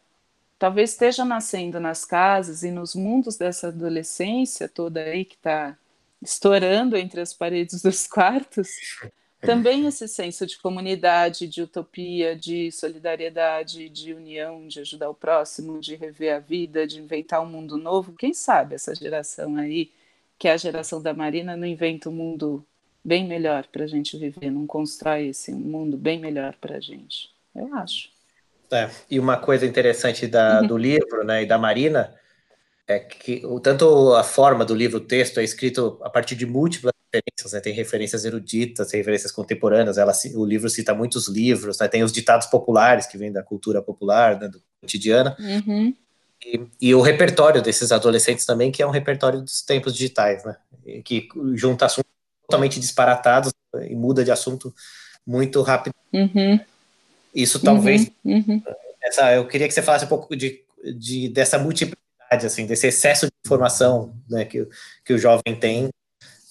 talvez 0.59 0.91
esteja 0.91 1.25
nascendo 1.25 1.81
nas 1.81 2.05
casas 2.05 2.63
e 2.63 2.71
nos 2.71 2.95
mundos 2.95 3.37
dessa 3.37 3.69
adolescência 3.69 4.69
toda 4.69 5.01
aí 5.01 5.25
que 5.25 5.35
está 5.35 5.77
estourando 6.23 6.97
entre 6.97 7.21
as 7.21 7.33
paredes 7.33 7.83
dos 7.83 8.07
quartos, 8.09 8.69
também 9.41 9.87
esse 9.87 10.07
senso 10.07 10.47
de 10.47 10.59
comunidade, 10.59 11.49
de 11.49 11.63
utopia, 11.63 12.37
de 12.37 12.71
solidariedade, 12.71 13.89
de 13.89 14.13
união, 14.13 14.69
de 14.69 14.81
ajudar 14.81 15.09
o 15.09 15.15
próximo, 15.15 15.81
de 15.81 15.97
rever 15.97 16.37
a 16.37 16.39
vida, 16.39 16.87
de 16.87 17.01
inventar 17.01 17.41
um 17.41 17.47
mundo 17.47 17.79
novo. 17.79 18.13
Quem 18.13 18.35
sabe 18.35 18.75
essa 18.75 18.95
geração 18.95 19.57
aí, 19.57 19.91
que 20.39 20.47
é 20.47 20.53
a 20.53 20.59
geração 20.59 21.01
da 21.01 21.15
Marina, 21.15 21.57
não 21.57 21.67
inventa 21.67 22.11
um 22.11 22.13
mundo 22.13 22.65
bem 23.05 23.27
melhor 23.27 23.67
para 23.71 23.85
a 23.85 23.87
gente 23.87 24.17
viver, 24.17 24.51
não 24.51 24.67
constrói 24.67 25.29
esse 25.29 25.53
mundo 25.53 25.97
bem 25.97 26.19
melhor 26.19 26.55
para 26.61 26.77
a 26.77 26.81
gente. 26.81 27.31
Eu 27.55 27.75
acho. 27.75 28.11
É, 28.73 28.89
e 29.11 29.19
uma 29.19 29.37
coisa 29.37 29.67
interessante 29.67 30.27
da, 30.27 30.61
uhum. 30.61 30.67
do 30.67 30.77
livro 30.77 31.25
né, 31.25 31.43
e 31.43 31.47
da 31.47 31.59
Marina 31.59 32.15
é 32.87 32.99
que 32.99 33.43
tanto 33.63 34.15
a 34.15 34.25
forma 34.25 34.65
do 34.65 34.75
livro, 34.75 34.99
o 34.99 35.01
texto, 35.01 35.39
é 35.39 35.45
escrito 35.45 35.99
a 36.03 36.11
partir 36.11 36.35
de 36.35 36.45
múltiplas 36.45 36.93
referências, 37.13 37.53
né? 37.53 37.61
tem 37.61 37.73
referências 37.73 38.25
eruditas, 38.25 38.89
tem 38.89 38.99
referências 38.99 39.33
contemporâneas, 39.33 39.99
ela, 39.99 40.13
o 40.35 40.45
livro 40.45 40.69
cita 40.69 40.95
muitos 40.95 41.29
livros, 41.29 41.79
né? 41.79 41.89
tem 41.89 42.03
os 42.03 42.13
ditados 42.13 42.47
populares 42.47 43.07
que 43.07 43.19
vêm 43.19 43.33
da 43.33 43.43
cultura 43.43 43.83
popular, 43.83 44.41
né? 44.41 44.49
do 44.49 44.61
cotidiano, 44.81 45.35
uhum. 45.39 45.95
e, 46.45 46.61
e, 46.81 46.95
o 46.95 47.01
repertório 47.01 47.63
desses 47.63 47.93
adolescentes 47.93 48.45
também, 48.45 48.73
que 48.73 48.83
é 48.83 48.87
um 48.87 48.91
repertório 48.91 49.41
dos 49.41 49.63
tempos 49.63 49.93
digitais, 49.93 50.45
né? 50.45 50.57
que 51.05 51.29
junta 51.55 51.87
assuntos 51.87 52.10
totalmente 52.51 52.81
disparatados 52.81 53.53
e 53.89 53.95
muda 53.95 54.25
de 54.25 54.33
assunto 54.33 54.75
muito 55.25 55.63
rápido. 55.63 55.95
Uhum. 56.13 56.59
Isso 57.33 57.61
talvez. 57.63 58.11
Uhum. 58.25 58.45
uhum. 58.47 58.63
Essa, 59.03 59.33
eu 59.33 59.47
queria 59.47 59.69
que 59.69 59.73
você 59.73 59.81
falasse 59.81 60.05
um 60.05 60.09
pouco 60.09 60.37
de, 60.37 60.63
de 60.99 61.29
dessa 61.29 61.59
multiplicidade 61.59 62.45
assim, 62.45 62.67
desse 62.67 62.89
excesso 62.89 63.27
de 63.27 63.33
informação 63.47 64.15
né, 64.29 64.45
que, 64.45 64.69
que 65.05 65.13
o 65.13 65.19
jovem 65.19 65.57
tem 65.59 65.89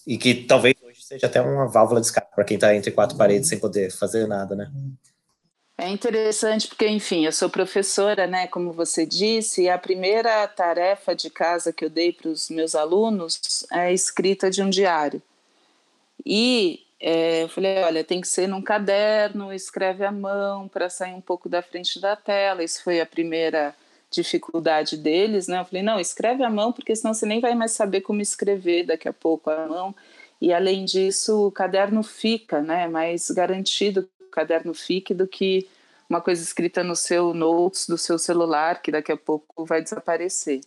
e 0.08 0.18
que 0.18 0.34
talvez 0.34 0.74
hoje 0.82 1.04
seja 1.04 1.28
até 1.28 1.42
uma 1.42 1.68
válvula 1.68 2.00
de 2.00 2.08
escape 2.08 2.34
para 2.34 2.44
quem 2.44 2.56
está 2.56 2.74
entre 2.74 2.92
quatro 2.92 3.18
paredes 3.18 3.50
sem 3.50 3.60
poder 3.60 3.92
fazer 3.92 4.26
nada, 4.26 4.56
né? 4.56 4.72
É 5.78 5.88
interessante 5.88 6.68
porque, 6.68 6.88
enfim, 6.88 7.26
eu 7.26 7.32
sou 7.32 7.50
professora, 7.50 8.28
né, 8.28 8.48
como 8.48 8.74
você 8.74 9.06
disse, 9.06 9.64
e 9.64 9.70
a 9.70 9.78
primeira 9.78 10.46
tarefa 10.48 11.16
de 11.16 11.30
casa 11.30 11.72
que 11.72 11.86
eu 11.86 11.90
dei 11.90 12.12
para 12.12 12.30
os 12.30 12.50
meus 12.50 12.76
alunos 12.76 13.66
é 13.72 13.82
a 13.82 13.92
escrita 13.92 14.50
de 14.50 14.62
um 14.62 14.70
diário. 14.70 15.22
E 16.26 16.86
é, 17.00 17.44
eu 17.44 17.50
falei, 17.50 17.78
olha, 17.84 18.04
tem 18.04 18.20
que 18.22 18.28
ser 18.28 18.48
num 18.48 18.62
caderno, 18.62 19.54
escreve 19.54 20.04
à 20.04 20.12
mão 20.12 20.68
para 20.68 20.90
sair 20.90 21.14
um 21.14 21.22
pouco 21.22 21.48
da 21.48 21.62
frente 21.62 22.00
da 22.00 22.16
tela. 22.16 22.64
Isso 22.64 22.84
foi 22.84 23.00
a 23.00 23.06
primeira 23.06 23.76
dificuldade 24.12 24.98
deles, 24.98 25.48
né? 25.48 25.60
Eu 25.60 25.66
falei, 25.66 25.84
não, 25.84 26.00
escreve 26.00 26.44
à 26.44 26.50
mão, 26.50 26.72
porque 26.74 26.96
senão 26.96 27.14
você 27.14 27.26
nem 27.26 27.40
vai 27.40 27.56
mais 27.56 27.72
saber 27.72 28.02
como 28.02 28.22
escrever 28.22 28.86
daqui 28.86 29.08
a 29.08 29.14
pouco 29.14 29.50
à 29.50 29.68
mão. 29.68 29.96
E 30.42 30.54
além 30.54 30.86
disso, 30.86 31.48
o 31.48 31.52
caderno 31.52 32.02
fica, 32.04 32.62
né? 32.62 32.88
Mais 32.88 33.30
garantido 33.30 34.04
que 34.04 34.24
o 34.26 34.30
caderno 34.30 34.74
fique 34.74 35.14
do 35.14 35.28
que 35.28 35.68
uma 36.10 36.22
coisa 36.22 36.42
escrita 36.42 36.84
no 36.84 36.96
seu 36.96 37.34
notes 37.34 37.88
do 37.88 37.98
seu 37.98 38.18
celular, 38.18 38.82
que 38.82 38.92
daqui 38.92 39.12
a 39.12 39.18
pouco 39.18 39.66
vai 39.66 39.82
desaparecer. 39.82 40.62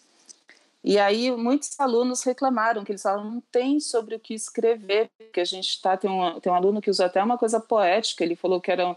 E 0.85 0.99
aí 0.99 1.31
muitos 1.31 1.79
alunos 1.79 2.23
reclamaram 2.23 2.85
que 2.85 2.91
eles 2.91 3.03
falaram 3.03 3.31
não 3.31 3.41
tem 3.53 3.79
sobre 3.79 4.17
o 4.17 4.21
que 4.21 4.35
escrever, 4.35 5.11
porque 5.17 5.41
a 5.41 5.45
gente 5.45 5.69
está 5.69 5.97
tem 5.97 6.11
um, 6.11 6.41
tem 6.41 6.51
um 6.51 6.57
aluno 6.57 6.81
que 6.81 6.91
usou 6.91 7.07
até 7.07 7.23
uma 7.23 7.39
coisa 7.39 7.61
poética, 7.61 8.25
ele 8.25 8.35
falou 8.35 8.61
que 8.61 8.71
era 8.71 8.97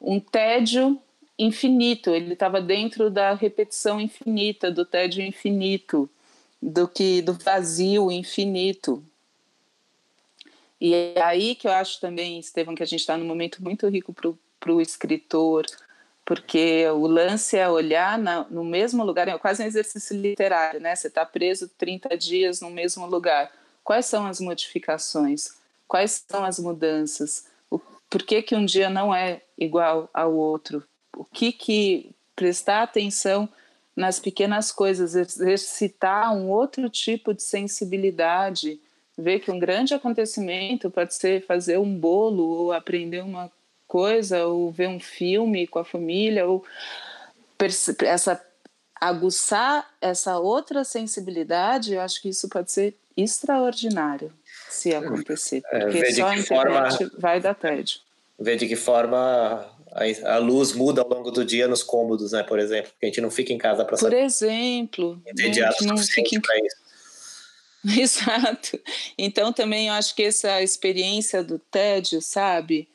um 0.00 0.20
tédio 0.20 1.00
infinito, 1.38 2.10
ele 2.10 2.34
estava 2.34 2.60
dentro 2.60 3.10
da 3.10 3.32
repetição 3.32 4.00
infinita, 4.00 4.70
do 4.70 4.84
tédio 4.84 5.24
infinito, 5.24 6.10
do 6.60 6.86
que 6.86 7.22
do 7.22 7.32
vazio 7.32 8.10
infinito. 8.10 9.02
E 10.80 10.94
é 10.94 11.22
aí 11.22 11.54
que 11.54 11.66
eu 11.66 11.72
acho 11.72 12.00
também, 12.00 12.38
Estevam, 12.38 12.74
que 12.74 12.82
a 12.82 12.86
gente 12.86 13.00
está 13.00 13.16
num 13.16 13.24
momento 13.24 13.62
muito 13.62 13.88
rico 13.88 14.12
para 14.12 14.72
o 14.72 14.80
escritor, 14.80 15.64
porque 16.28 16.86
o 16.88 17.06
lance 17.06 17.56
é 17.56 17.66
olhar 17.66 18.18
na, 18.18 18.44
no 18.50 18.62
mesmo 18.62 19.02
lugar, 19.02 19.28
é 19.28 19.38
quase 19.38 19.62
um 19.62 19.66
exercício 19.66 20.14
literário, 20.14 20.78
né? 20.78 20.94
Você 20.94 21.08
está 21.08 21.24
preso 21.24 21.70
30 21.78 22.18
dias 22.18 22.60
no 22.60 22.68
mesmo 22.68 23.06
lugar. 23.06 23.50
Quais 23.82 24.04
são 24.04 24.26
as 24.26 24.38
modificações? 24.38 25.54
Quais 25.86 26.22
são 26.28 26.44
as 26.44 26.58
mudanças? 26.58 27.46
O, 27.70 27.78
por 28.10 28.22
que, 28.22 28.42
que 28.42 28.54
um 28.54 28.66
dia 28.66 28.90
não 28.90 29.14
é 29.14 29.40
igual 29.56 30.10
ao 30.12 30.34
outro? 30.34 30.84
o 31.18 31.24
que 31.24 31.50
que 31.50 32.10
prestar 32.36 32.82
atenção 32.82 33.48
nas 33.96 34.20
pequenas 34.20 34.70
coisas, 34.70 35.16
exercitar 35.16 36.32
um 36.32 36.48
outro 36.48 36.88
tipo 36.88 37.34
de 37.34 37.42
sensibilidade, 37.42 38.80
ver 39.16 39.40
que 39.40 39.50
um 39.50 39.58
grande 39.58 39.92
acontecimento 39.92 40.88
pode 40.88 41.14
ser 41.14 41.44
fazer 41.44 41.78
um 41.78 41.98
bolo 41.98 42.44
ou 42.44 42.72
aprender 42.72 43.24
uma 43.24 43.50
coisa 43.88 44.46
ou 44.46 44.70
ver 44.70 44.88
um 44.88 45.00
filme 45.00 45.66
com 45.66 45.78
a 45.78 45.84
família 45.84 46.46
ou 46.46 46.64
essa 48.04 48.40
aguçar 49.00 49.88
essa 50.00 50.38
outra 50.38 50.84
sensibilidade, 50.84 51.94
eu 51.94 52.00
acho 52.00 52.20
que 52.20 52.28
isso 52.28 52.48
pode 52.48 52.70
ser 52.70 52.96
extraordinário 53.16 54.32
se 54.68 54.94
acontecer, 54.94 55.62
é, 55.72 55.80
porque 55.80 55.98
é, 55.98 56.12
só 56.12 56.26
a 56.26 56.36
internet 56.36 56.98
forma, 56.98 57.10
vai 57.18 57.40
dar 57.40 57.54
tédio. 57.54 58.00
Ver 58.38 58.56
de 58.56 58.68
que 58.68 58.76
forma 58.76 59.66
a, 59.92 60.34
a, 60.34 60.38
luz 60.38 60.72
muda 60.72 61.00
ao 61.00 61.08
longo 61.08 61.30
do 61.30 61.44
dia 61.44 61.66
nos 61.66 61.82
cômodos, 61.82 62.32
né, 62.32 62.42
por 62.42 62.58
exemplo, 62.58 62.90
porque 62.90 63.06
a 63.06 63.08
gente 63.08 63.20
não 63.20 63.30
fica 63.30 63.52
em 63.52 63.58
casa 63.58 63.84
para 63.84 63.96
Por 63.96 64.12
exemplo, 64.12 65.20
entediado 65.26 65.76
não 65.82 65.96
fica 65.96 66.36
em... 66.36 66.40
para 66.40 66.56
isso. 66.58 66.76
Exato. 68.00 68.78
Então 69.16 69.52
também 69.52 69.88
eu 69.88 69.94
acho 69.94 70.14
que 70.14 70.24
essa 70.24 70.62
experiência 70.62 71.42
do 71.42 71.58
tédio, 71.58 72.20
sabe, 72.20 72.88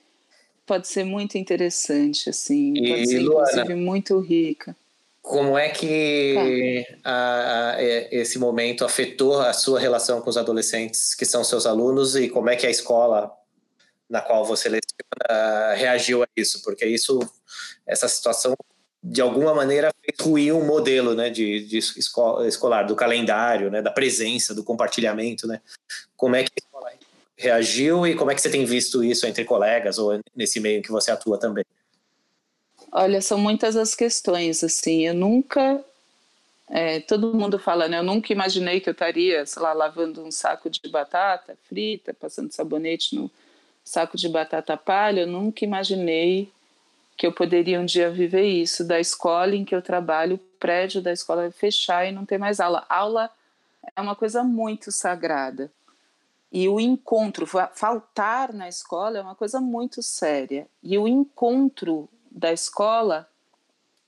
pode 0.65 0.87
ser 0.87 1.03
muito 1.03 1.37
interessante, 1.37 2.29
assim, 2.29 2.73
e, 2.75 2.89
pode 2.89 3.07
ser 3.07 3.19
Luana, 3.19 3.47
inclusive 3.49 3.75
muito 3.75 4.19
rica. 4.19 4.75
Como 5.21 5.57
é 5.57 5.69
que 5.69 6.85
tá. 7.01 7.09
a, 7.09 7.75
a, 7.75 7.83
esse 8.11 8.37
momento 8.37 8.83
afetou 8.83 9.39
a 9.39 9.53
sua 9.53 9.79
relação 9.79 10.19
com 10.21 10.29
os 10.29 10.37
adolescentes 10.37 11.15
que 11.15 11.25
são 11.25 11.43
seus 11.43 11.65
alunos 11.65 12.15
e 12.15 12.27
como 12.27 12.49
é 12.49 12.57
que 12.57 12.67
a 12.67 12.69
escola 12.69 13.31
na 14.09 14.21
qual 14.21 14.45
você 14.45 14.67
leciona 14.67 15.73
reagiu 15.75 16.23
a 16.23 16.27
isso, 16.35 16.61
porque 16.61 16.85
isso, 16.85 17.19
essa 17.87 18.07
situação 18.07 18.53
de 19.01 19.21
alguma 19.21 19.53
maneira 19.53 19.91
fez 20.01 20.17
ruir 20.19 20.53
um 20.53 20.65
modelo, 20.65 21.13
né, 21.13 21.29
de, 21.29 21.65
de 21.65 21.77
escola, 21.77 22.47
escolar, 22.47 22.83
do 22.83 22.95
calendário, 22.95 23.69
né, 23.69 23.81
da 23.81 23.91
presença, 23.91 24.53
do 24.53 24.63
compartilhamento, 24.63 25.45
né. 25.45 25.61
Como 26.15 26.35
é 26.35 26.43
que 26.43 26.51
escola 26.55 26.72
reagiu 27.37 28.05
e 28.05 28.15
como 28.15 28.31
é 28.31 28.35
que 28.35 28.41
você 28.41 28.49
tem 28.49 28.65
visto 28.65 29.03
isso 29.03 29.25
entre 29.25 29.43
colegas 29.43 29.97
ou 29.97 30.19
nesse 30.35 30.59
meio 30.59 30.81
que 30.81 30.91
você 30.91 31.11
atua 31.11 31.39
também? 31.39 31.65
Olha, 32.91 33.21
são 33.21 33.37
muitas 33.37 33.75
as 33.75 33.95
questões, 33.95 34.63
assim, 34.63 35.07
eu 35.07 35.13
nunca 35.13 35.83
é, 36.69 36.99
todo 37.01 37.33
mundo 37.33 37.59
fala, 37.59 37.87
né? 37.87 37.99
Eu 37.99 38.03
nunca 38.03 38.31
imaginei 38.31 38.79
que 38.79 38.89
eu 38.89 38.93
estaria, 38.93 39.45
sei 39.45 39.61
lá, 39.61 39.73
lavando 39.73 40.23
um 40.23 40.31
saco 40.31 40.69
de 40.69 40.79
batata 40.89 41.57
frita, 41.67 42.13
passando 42.13 42.51
sabonete 42.51 43.15
no, 43.15 43.29
saco 43.83 44.17
de 44.17 44.29
batata 44.29 44.77
palha, 44.77 45.21
eu 45.21 45.27
nunca 45.27 45.65
imaginei 45.65 46.49
que 47.17 47.27
eu 47.27 47.31
poderia 47.31 47.79
um 47.79 47.85
dia 47.85 48.09
viver 48.09 48.45
isso, 48.45 48.83
da 48.83 48.99
escola 48.99 49.55
em 49.55 49.65
que 49.65 49.75
eu 49.75 49.81
trabalho, 49.81 50.35
o 50.35 50.57
prédio 50.59 51.01
da 51.01 51.11
escola 51.11 51.51
fechar 51.51 52.07
e 52.07 52.11
não 52.11 52.25
ter 52.25 52.37
mais 52.37 52.59
aula. 52.59 52.85
Aula 52.89 53.29
é 53.95 54.01
uma 54.01 54.15
coisa 54.15 54.43
muito 54.43 54.91
sagrada. 54.91 55.69
E 56.53 56.69
o 56.69 56.79
encontro, 56.79 57.47
faltar 57.47 58.53
na 58.53 58.69
escola 58.69 59.17
é 59.17 59.21
uma 59.23 59.33
coisa 59.33 59.59
muito 59.59 60.03
séria. 60.03 60.67
E 60.83 60.95
o 60.99 61.07
encontro 61.07 62.07
da 62.29 62.53
escola 62.53 63.27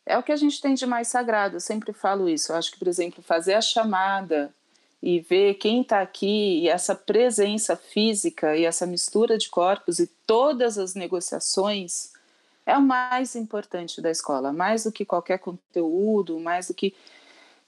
é 0.05 0.15
o 0.15 0.21
que 0.21 0.31
a 0.31 0.35
gente 0.35 0.61
tem 0.61 0.75
de 0.75 0.85
mais 0.85 1.07
sagrado. 1.07 1.55
Eu 1.55 1.59
sempre 1.59 1.91
falo 1.91 2.29
isso. 2.29 2.51
Eu 2.51 2.55
acho 2.55 2.71
que, 2.71 2.77
por 2.77 2.87
exemplo, 2.87 3.23
fazer 3.23 3.55
a 3.55 3.61
chamada 3.61 4.53
e 5.01 5.19
ver 5.19 5.55
quem 5.55 5.81
está 5.81 6.01
aqui 6.01 6.61
e 6.61 6.69
essa 6.69 6.93
presença 6.93 7.75
física 7.75 8.55
e 8.55 8.63
essa 8.63 8.85
mistura 8.85 9.39
de 9.39 9.49
corpos 9.49 9.97
e 9.97 10.05
todas 10.27 10.77
as 10.77 10.93
negociações 10.93 12.13
é 12.63 12.77
o 12.77 12.81
mais 12.81 13.35
importante 13.35 14.01
da 14.01 14.11
escola, 14.11 14.53
mais 14.53 14.83
do 14.83 14.91
que 14.91 15.03
qualquer 15.03 15.39
conteúdo, 15.39 16.39
mais 16.39 16.67
do 16.67 16.75
que. 16.75 16.93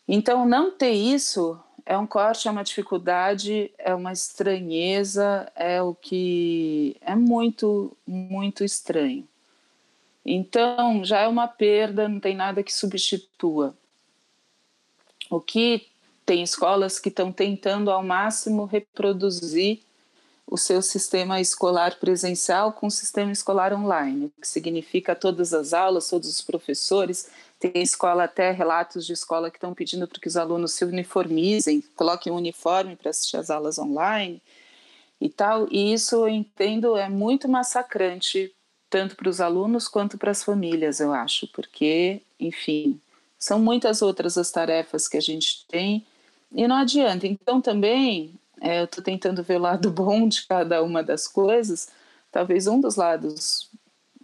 Então, 0.07 0.47
não 0.47 0.69
ter 0.69 0.91
isso 0.91 1.59
é 1.87 1.97
um 1.97 2.05
corte, 2.05 2.49
é 2.49 2.51
uma 2.51 2.65
dificuldade, 2.65 3.71
é 3.77 3.95
uma 3.95 4.11
estranheza, 4.11 5.49
é 5.55 5.81
o 5.81 5.95
que 5.95 6.97
é 6.99 7.15
muito, 7.15 7.95
muito 8.05 8.61
estranho. 8.61 9.25
Então, 10.25 11.05
já 11.05 11.21
é 11.21 11.27
uma 11.29 11.47
perda, 11.47 12.09
não 12.09 12.19
tem 12.19 12.35
nada 12.35 12.61
que 12.61 12.73
substitua. 12.73 13.73
O 15.29 15.39
que 15.39 15.87
tem 16.25 16.43
escolas 16.43 16.99
que 16.99 17.07
estão 17.07 17.31
tentando 17.31 17.89
ao 17.89 18.03
máximo 18.03 18.65
reproduzir 18.65 19.79
o 20.45 20.57
seu 20.57 20.81
sistema 20.81 21.39
escolar 21.39 21.97
presencial 21.99 22.73
com 22.73 22.87
o 22.87 22.91
sistema 22.91 23.31
escolar 23.31 23.71
online, 23.73 24.25
o 24.25 24.41
que 24.41 24.47
significa 24.47 25.15
todas 25.15 25.53
as 25.53 25.73
aulas, 25.73 26.09
todos 26.09 26.29
os 26.29 26.41
professores. 26.41 27.29
Tem 27.59 27.81
escola 27.81 28.25
até 28.25 28.51
relatos 28.51 29.05
de 29.05 29.13
escola 29.13 29.49
que 29.49 29.57
estão 29.57 29.73
pedindo 29.73 30.07
para 30.07 30.19
que 30.19 30.27
os 30.27 30.37
alunos 30.37 30.73
se 30.73 30.85
uniformizem, 30.85 31.81
coloquem 31.95 32.31
um 32.31 32.35
uniforme 32.35 32.95
para 32.95 33.09
assistir 33.09 33.37
às 33.37 33.49
aulas 33.49 33.79
online 33.79 34.41
e 35.19 35.29
tal. 35.29 35.67
E 35.71 35.93
isso 35.93 36.15
eu 36.15 36.27
entendo 36.27 36.95
é 36.95 37.09
muito 37.09 37.47
massacrante 37.47 38.53
tanto 38.89 39.15
para 39.15 39.29
os 39.29 39.41
alunos 39.41 39.87
quanto 39.87 40.17
para 40.17 40.31
as 40.31 40.43
famílias, 40.43 40.99
eu 40.99 41.11
acho, 41.11 41.47
porque, 41.47 42.21
enfim, 42.39 42.99
são 43.37 43.59
muitas 43.59 44.01
outras 44.01 44.37
as 44.37 44.51
tarefas 44.51 45.07
que 45.07 45.17
a 45.17 45.21
gente 45.21 45.65
tem 45.67 46.05
e 46.51 46.67
não 46.67 46.77
adianta. 46.77 47.27
Então 47.27 47.61
também 47.61 48.33
é, 48.61 48.79
eu 48.79 48.85
estou 48.85 49.03
tentando 49.03 49.43
ver 49.43 49.57
o 49.57 49.61
lado 49.61 49.89
bom 49.91 50.27
de 50.27 50.45
cada 50.45 50.81
uma 50.83 51.03
das 51.03 51.27
coisas. 51.27 51.89
Talvez 52.31 52.67
um 52.67 52.79
dos 52.79 52.95
lados 52.95 53.69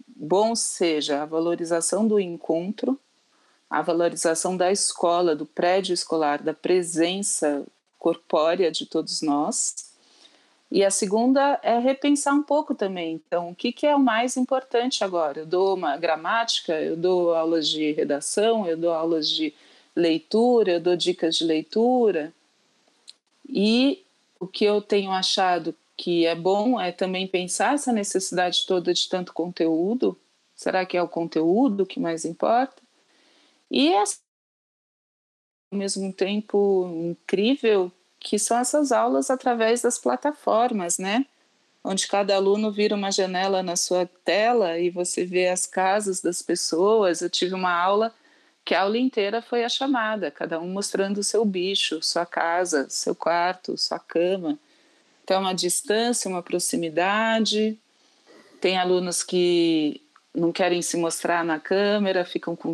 bons 0.08 0.60
seja 0.60 1.22
a 1.22 1.26
valorização 1.26 2.06
do 2.06 2.18
encontro, 2.18 2.98
a 3.74 3.82
valorização 3.82 4.56
da 4.56 4.70
escola, 4.70 5.34
do 5.34 5.44
prédio 5.44 5.92
escolar, 5.92 6.40
da 6.40 6.54
presença 6.54 7.66
corpórea 7.98 8.70
de 8.70 8.86
todos 8.86 9.20
nós. 9.20 9.92
E 10.70 10.84
a 10.84 10.92
segunda 10.92 11.58
é 11.60 11.76
repensar 11.80 12.34
um 12.34 12.42
pouco 12.42 12.72
também. 12.72 13.20
Então, 13.26 13.50
o 13.50 13.54
que, 13.54 13.72
que 13.72 13.84
é 13.84 13.96
o 13.96 13.98
mais 13.98 14.36
importante 14.36 15.02
agora? 15.02 15.40
Eu 15.40 15.46
dou 15.46 15.74
uma 15.74 15.96
gramática, 15.96 16.80
eu 16.80 16.96
dou 16.96 17.34
aulas 17.34 17.68
de 17.68 17.90
redação, 17.90 18.64
eu 18.64 18.76
dou 18.76 18.92
aulas 18.92 19.28
de 19.28 19.52
leitura, 19.94 20.74
eu 20.74 20.80
dou 20.80 20.94
dicas 20.94 21.36
de 21.36 21.44
leitura. 21.44 22.32
E 23.48 24.04
o 24.38 24.46
que 24.46 24.64
eu 24.64 24.80
tenho 24.80 25.10
achado 25.10 25.74
que 25.96 26.26
é 26.26 26.34
bom 26.36 26.80
é 26.80 26.92
também 26.92 27.26
pensar 27.26 27.74
essa 27.74 27.92
necessidade 27.92 28.66
toda 28.68 28.94
de 28.94 29.08
tanto 29.08 29.32
conteúdo. 29.32 30.16
Será 30.54 30.86
que 30.86 30.96
é 30.96 31.02
o 31.02 31.08
conteúdo 31.08 31.84
que 31.84 31.98
mais 31.98 32.24
importa? 32.24 32.83
E 33.70 33.92
é, 33.92 34.02
ao 35.72 35.78
mesmo 35.78 36.12
tempo 36.12 36.88
incrível 37.10 37.90
que 38.20 38.38
são 38.38 38.58
essas 38.58 38.90
aulas 38.90 39.30
através 39.30 39.82
das 39.82 39.98
plataformas, 39.98 40.98
né? 40.98 41.26
Onde 41.82 42.08
cada 42.08 42.34
aluno 42.34 42.72
vira 42.72 42.94
uma 42.94 43.12
janela 43.12 43.62
na 43.62 43.76
sua 43.76 44.06
tela 44.24 44.78
e 44.78 44.88
você 44.88 45.26
vê 45.26 45.48
as 45.48 45.66
casas 45.66 46.22
das 46.22 46.40
pessoas. 46.40 47.20
Eu 47.20 47.28
tive 47.28 47.54
uma 47.54 47.72
aula 47.72 48.14
que 48.64 48.74
a 48.74 48.80
aula 48.80 48.96
inteira 48.96 49.42
foi 49.42 49.62
a 49.62 49.68
chamada, 49.68 50.30
cada 50.30 50.58
um 50.58 50.68
mostrando 50.68 51.18
o 51.18 51.24
seu 51.24 51.44
bicho, 51.44 52.02
sua 52.02 52.24
casa, 52.24 52.88
seu 52.88 53.14
quarto, 53.14 53.76
sua 53.76 53.98
cama. 53.98 54.58
Então, 55.22 55.42
uma 55.42 55.54
distância, 55.54 56.28
uma 56.28 56.42
proximidade. 56.42 57.78
Tem 58.58 58.78
alunos 58.78 59.22
que 59.22 60.00
não 60.34 60.50
querem 60.50 60.80
se 60.80 60.96
mostrar 60.96 61.44
na 61.44 61.60
câmera, 61.60 62.24
ficam 62.24 62.56
com 62.56 62.72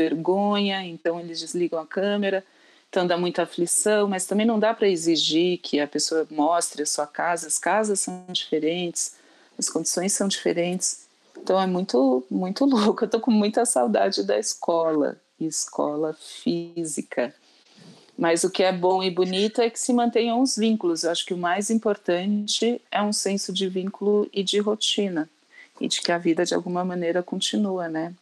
vergonha, 0.00 0.82
então 0.82 1.20
eles 1.20 1.40
desligam 1.40 1.78
a 1.78 1.86
câmera. 1.86 2.42
Então 2.88 3.06
dá 3.06 3.18
muita 3.18 3.42
aflição, 3.42 4.08
mas 4.08 4.24
também 4.24 4.46
não 4.46 4.58
dá 4.58 4.72
para 4.72 4.88
exigir 4.88 5.58
que 5.58 5.78
a 5.78 5.86
pessoa 5.86 6.26
mostre 6.30 6.82
a 6.82 6.86
sua 6.86 7.06
casa. 7.06 7.46
As 7.46 7.58
casas 7.58 8.00
são 8.00 8.24
diferentes, 8.30 9.16
as 9.58 9.68
condições 9.68 10.12
são 10.12 10.26
diferentes. 10.26 11.06
Então 11.36 11.60
é 11.60 11.66
muito, 11.66 12.24
muito 12.30 12.64
louco. 12.66 13.04
Eu 13.04 13.08
tô 13.08 13.20
com 13.20 13.30
muita 13.30 13.64
saudade 13.66 14.24
da 14.24 14.38
escola, 14.38 15.20
escola 15.38 16.16
física. 16.18 17.34
Mas 18.18 18.42
o 18.42 18.50
que 18.50 18.62
é 18.62 18.72
bom 18.72 19.02
e 19.02 19.10
bonito 19.10 19.60
é 19.60 19.70
que 19.70 19.78
se 19.78 19.92
mantenham 19.92 20.40
os 20.40 20.56
vínculos. 20.56 21.04
Eu 21.04 21.10
acho 21.10 21.24
que 21.24 21.34
o 21.34 21.38
mais 21.38 21.70
importante 21.70 22.80
é 22.90 23.02
um 23.02 23.12
senso 23.12 23.52
de 23.52 23.68
vínculo 23.68 24.28
e 24.32 24.42
de 24.42 24.58
rotina. 24.58 25.28
E 25.80 25.88
de 25.88 26.02
que 26.02 26.12
a 26.12 26.18
vida, 26.18 26.44
de 26.44 26.54
alguma 26.54 26.84
maneira, 26.84 27.22
continua, 27.22 27.88
né? 27.88 28.14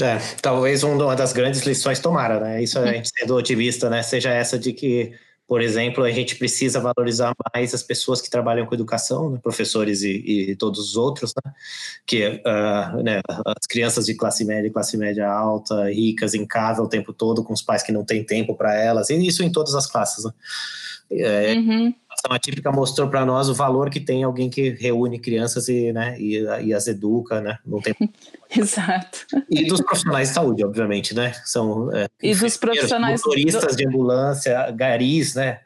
É, 0.00 0.18
talvez 0.40 0.82
uma 0.82 1.14
das 1.14 1.32
grandes 1.32 1.62
lições 1.62 2.00
tomara, 2.00 2.40
né? 2.40 2.62
Isso 2.62 2.78
a 2.78 2.86
gente 2.92 3.10
sendo 3.14 3.36
otimista, 3.36 3.90
né? 3.90 4.02
Seja 4.02 4.30
essa 4.30 4.58
de 4.58 4.72
que 4.72 5.12
por 5.52 5.60
exemplo, 5.60 6.02
a 6.02 6.10
gente 6.10 6.36
precisa 6.36 6.80
valorizar 6.80 7.34
mais 7.52 7.74
as 7.74 7.82
pessoas 7.82 8.22
que 8.22 8.30
trabalham 8.30 8.64
com 8.64 8.74
educação, 8.74 9.28
né, 9.28 9.38
professores 9.42 10.02
e, 10.02 10.50
e, 10.50 10.56
todos 10.56 10.80
os 10.80 10.96
outros, 10.96 11.34
né, 11.44 11.52
que 12.06 12.26
uh, 12.26 13.02
né, 13.02 13.20
as 13.44 13.66
crianças 13.66 14.06
de 14.06 14.14
classe 14.14 14.46
média, 14.46 14.72
classe 14.72 14.96
média 14.96 15.28
alta, 15.28 15.90
ricas, 15.90 16.32
em 16.32 16.46
casa 16.46 16.80
o 16.80 16.88
tempo 16.88 17.12
todo, 17.12 17.44
com 17.44 17.52
os 17.52 17.60
pais 17.60 17.82
que 17.82 17.92
não 17.92 18.02
têm 18.02 18.24
tempo 18.24 18.54
para 18.54 18.74
elas, 18.74 19.10
e 19.10 19.26
isso 19.26 19.42
em 19.42 19.52
todas 19.52 19.74
as 19.74 19.86
classes. 19.86 20.24
Né. 20.24 20.32
É, 21.10 21.52
uhum. 21.52 21.94
A 22.24 22.28
ação 22.28 22.36
atípica 22.36 22.70
mostrou 22.70 23.08
para 23.08 23.26
nós 23.26 23.48
o 23.48 23.54
valor 23.54 23.90
que 23.90 23.98
tem 23.98 24.22
alguém 24.22 24.48
que 24.48 24.70
reúne 24.70 25.18
crianças 25.18 25.68
e, 25.68 25.92
né, 25.92 26.16
e, 26.20 26.40
e 26.64 26.72
as 26.72 26.86
educa, 26.86 27.40
né, 27.40 27.58
não 27.66 27.80
tem 27.80 27.94
Exato. 28.54 29.26
E 29.50 29.66
dos 29.66 29.80
profissionais 29.80 30.28
de 30.28 30.34
saúde, 30.34 30.64
obviamente, 30.64 31.14
né? 31.14 31.32
São 31.44 31.90
é, 31.94 32.06
e 32.22 32.34
dos 32.34 32.56
profissionais 32.56 33.20
motoristas 33.24 33.74
do... 33.74 33.76
de 33.76 33.86
ambulância, 33.88 34.70
garis, 34.72 35.34
né? 35.34 35.60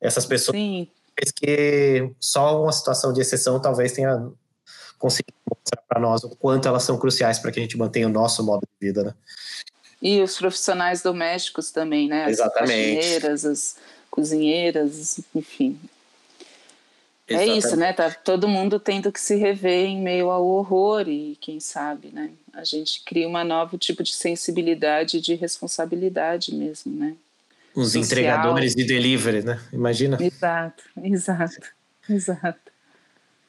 Essas 0.00 0.26
pessoas 0.26 0.56
Sim. 0.56 0.88
que 1.36 2.10
só 2.18 2.60
uma 2.60 2.72
situação 2.72 3.12
de 3.12 3.20
exceção 3.20 3.60
talvez 3.60 3.92
tenha 3.92 4.28
conseguido 4.98 5.36
mostrar 5.48 5.82
para 5.88 6.00
nós 6.00 6.24
o 6.24 6.30
quanto 6.30 6.66
elas 6.66 6.82
são 6.82 6.98
cruciais 6.98 7.38
para 7.38 7.52
que 7.52 7.60
a 7.60 7.62
gente 7.62 7.78
mantenha 7.78 8.08
o 8.08 8.10
nosso 8.10 8.42
modo 8.42 8.62
de 8.62 8.86
vida, 8.86 9.04
né? 9.04 9.14
E 10.02 10.20
os 10.20 10.36
profissionais 10.36 11.02
domésticos 11.02 11.70
também, 11.70 12.08
né? 12.08 12.24
As 12.24 12.32
Exatamente. 12.32 12.96
faxineiras, 12.96 13.44
as 13.44 13.76
cozinheiras, 14.10 15.20
enfim, 15.34 15.78
Exatamente. 17.26 17.54
É 17.54 17.58
isso, 17.58 17.76
né? 17.76 17.92
Tá 17.92 18.10
todo 18.10 18.46
mundo 18.46 18.78
tendo 18.78 19.10
que 19.10 19.20
se 19.20 19.36
rever 19.36 19.86
em 19.86 20.00
meio 20.00 20.30
ao 20.30 20.46
horror 20.46 21.08
e 21.08 21.36
quem 21.40 21.58
sabe, 21.58 22.10
né? 22.12 22.30
A 22.52 22.64
gente 22.64 23.02
cria 23.04 23.26
um 23.26 23.44
novo 23.44 23.78
tipo 23.78 24.02
de 24.02 24.14
sensibilidade 24.14 25.16
e 25.16 25.20
de 25.20 25.34
responsabilidade 25.34 26.54
mesmo, 26.54 26.94
né? 26.94 27.14
Os 27.74 27.92
Social. 27.92 28.04
entregadores 28.04 28.74
de 28.74 28.84
delivery, 28.84 29.42
né? 29.42 29.60
Imagina. 29.72 30.18
Exato, 30.20 30.84
exato, 31.02 31.68
exato. 32.08 32.72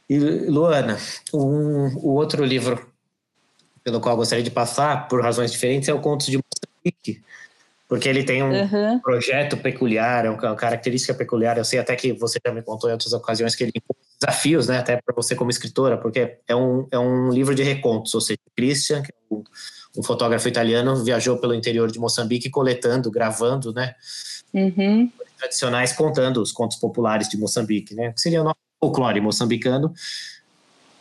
E 0.09 0.17
Luana, 0.17 0.97
um, 1.33 1.87
o 1.97 2.13
outro 2.13 2.45
livro 2.45 2.89
pelo 3.83 3.99
qual 3.99 4.15
gostaria 4.15 4.43
de 4.43 4.49
passar, 4.49 5.07
por 5.07 5.21
razões 5.21 5.51
diferentes, 5.51 5.87
é 5.87 5.93
o 5.93 5.99
Contos 5.99 6.25
de 6.25 6.39
Moçambique, 6.39 7.23
porque 7.87 8.09
ele 8.09 8.23
tem 8.23 8.43
um 8.43 8.51
uhum. 8.51 8.99
projeto 8.99 9.57
peculiar, 9.57 10.25
é 10.25 10.29
uma 10.29 10.55
característica 10.55 11.13
peculiar. 11.13 11.57
Eu 11.57 11.65
sei 11.65 11.79
até 11.79 11.95
que 11.95 12.13
você 12.13 12.39
já 12.45 12.51
me 12.51 12.61
contou 12.63 12.89
em 12.89 12.93
outras 12.93 13.13
ocasiões 13.13 13.55
que 13.55 13.63
ele 13.63 13.73
desafios, 14.19 14.67
né, 14.67 14.79
até 14.79 14.99
para 15.01 15.13
você 15.13 15.35
como 15.35 15.49
escritora, 15.49 15.97
porque 15.97 16.37
é 16.47 16.55
um, 16.55 16.87
é 16.91 16.97
um 16.97 17.29
livro 17.29 17.53
de 17.53 17.63
recontos, 17.63 18.13
ou 18.13 18.21
seja, 18.21 18.39
Christian, 18.55 19.01
que 19.01 19.11
é 19.11 19.33
um, 19.33 19.43
um 19.97 20.03
fotógrafo 20.03 20.47
italiano, 20.47 21.03
viajou 21.03 21.37
pelo 21.37 21.53
interior 21.53 21.91
de 21.91 21.99
Moçambique 21.99 22.49
coletando, 22.49 23.11
gravando, 23.11 23.73
né, 23.73 23.93
uhum. 24.53 25.11
tradicionais, 25.37 25.93
contando 25.93 26.41
os 26.41 26.51
contos 26.51 26.77
populares 26.77 27.27
de 27.29 27.37
Moçambique, 27.37 27.93
né, 27.93 28.13
que 28.13 28.21
seria 28.21 28.41
o 28.41 28.43
nosso 28.43 28.57
folclore 28.79 29.19
moçambicano. 29.21 29.93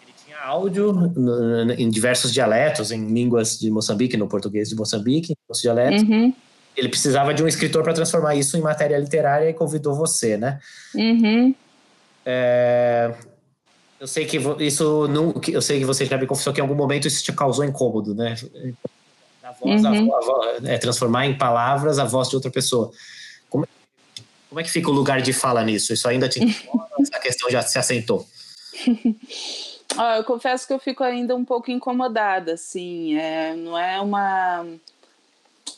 Ele 0.02 0.14
tinha 0.24 0.38
áudio 0.38 0.92
em 1.78 1.88
diversos 1.88 2.32
dialetos, 2.32 2.90
em 2.90 3.06
línguas 3.06 3.58
de 3.58 3.70
Moçambique, 3.70 4.16
no 4.16 4.28
português 4.28 4.68
de 4.68 4.74
Moçambique, 4.74 5.32
em 5.32 5.36
outros 5.48 5.62
dialetos. 5.62 6.02
Uhum 6.02 6.34
ele 6.76 6.88
precisava 6.88 7.32
de 7.32 7.42
um 7.42 7.48
escritor 7.48 7.82
para 7.82 7.94
transformar 7.94 8.34
isso 8.34 8.56
em 8.56 8.60
matéria 8.60 8.98
literária 8.98 9.48
e 9.48 9.54
convidou 9.54 9.94
você, 9.94 10.36
né? 10.36 10.60
Uhum. 10.94 11.54
É, 12.26 13.14
eu 14.00 14.06
sei 14.06 14.26
que 14.26 14.38
isso 14.60 15.08
não, 15.08 15.34
eu 15.48 15.62
sei 15.62 15.78
que 15.78 15.84
você 15.84 16.04
já 16.04 16.18
me 16.18 16.26
confessou 16.26 16.52
que 16.52 16.60
em 16.60 16.62
algum 16.62 16.74
momento 16.74 17.06
isso 17.06 17.22
te 17.22 17.32
causou 17.32 17.64
incômodo, 17.64 18.14
né? 18.14 18.34
A 19.42 19.52
voz, 19.52 19.84
uhum. 19.84 20.14
a, 20.14 20.18
a, 20.18 20.72
é, 20.72 20.78
transformar 20.78 21.26
em 21.26 21.36
palavras 21.36 21.98
a 21.98 22.04
voz 22.04 22.28
de 22.28 22.34
outra 22.34 22.50
pessoa. 22.50 22.90
Como, 23.48 23.66
como 24.48 24.60
é 24.60 24.64
que 24.64 24.70
fica 24.70 24.90
o 24.90 24.92
lugar 24.92 25.22
de 25.22 25.32
fala 25.32 25.62
nisso? 25.62 25.92
Isso 25.92 26.08
ainda 26.08 26.28
te 26.28 26.42
incomoda? 26.42 26.94
essa 27.00 27.20
questão 27.20 27.50
já 27.50 27.62
se 27.62 27.78
assentou? 27.78 28.26
Ah, 29.96 30.16
eu 30.16 30.24
confesso 30.24 30.66
que 30.66 30.72
eu 30.72 30.78
fico 30.80 31.04
ainda 31.04 31.36
um 31.36 31.44
pouco 31.44 31.70
incomodada, 31.70 32.54
assim, 32.54 33.16
é, 33.16 33.54
não 33.54 33.78
é 33.78 34.00
uma 34.00 34.66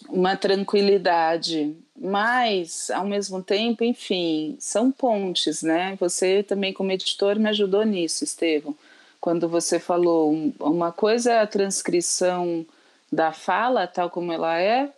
uma 0.09 0.37
tranquilidade, 0.37 1.77
mas 1.99 2.91
ao 2.91 3.07
mesmo 3.07 3.43
tempo, 3.43 3.85
enfim, 3.85 4.57
são 4.61 4.91
pontes, 4.91 5.63
né? 5.63 5.97
Você 5.99 6.43
também 6.43 6.73
como 6.73 6.93
editor 6.93 7.39
me 7.39 7.49
ajudou 7.49 7.85
nisso, 7.85 8.25
Estevam. 8.25 8.75
Quando 9.21 9.49
você 9.49 9.81
falou 9.81 10.33
uma 10.61 10.93
coisa 10.93 11.33
é 11.33 11.41
a 11.41 11.47
transcrição 11.47 12.65
da 13.11 13.33
fala 13.33 13.87
tal 13.87 14.11
como 14.11 14.33
ela 14.33 14.61
é, 14.61 14.93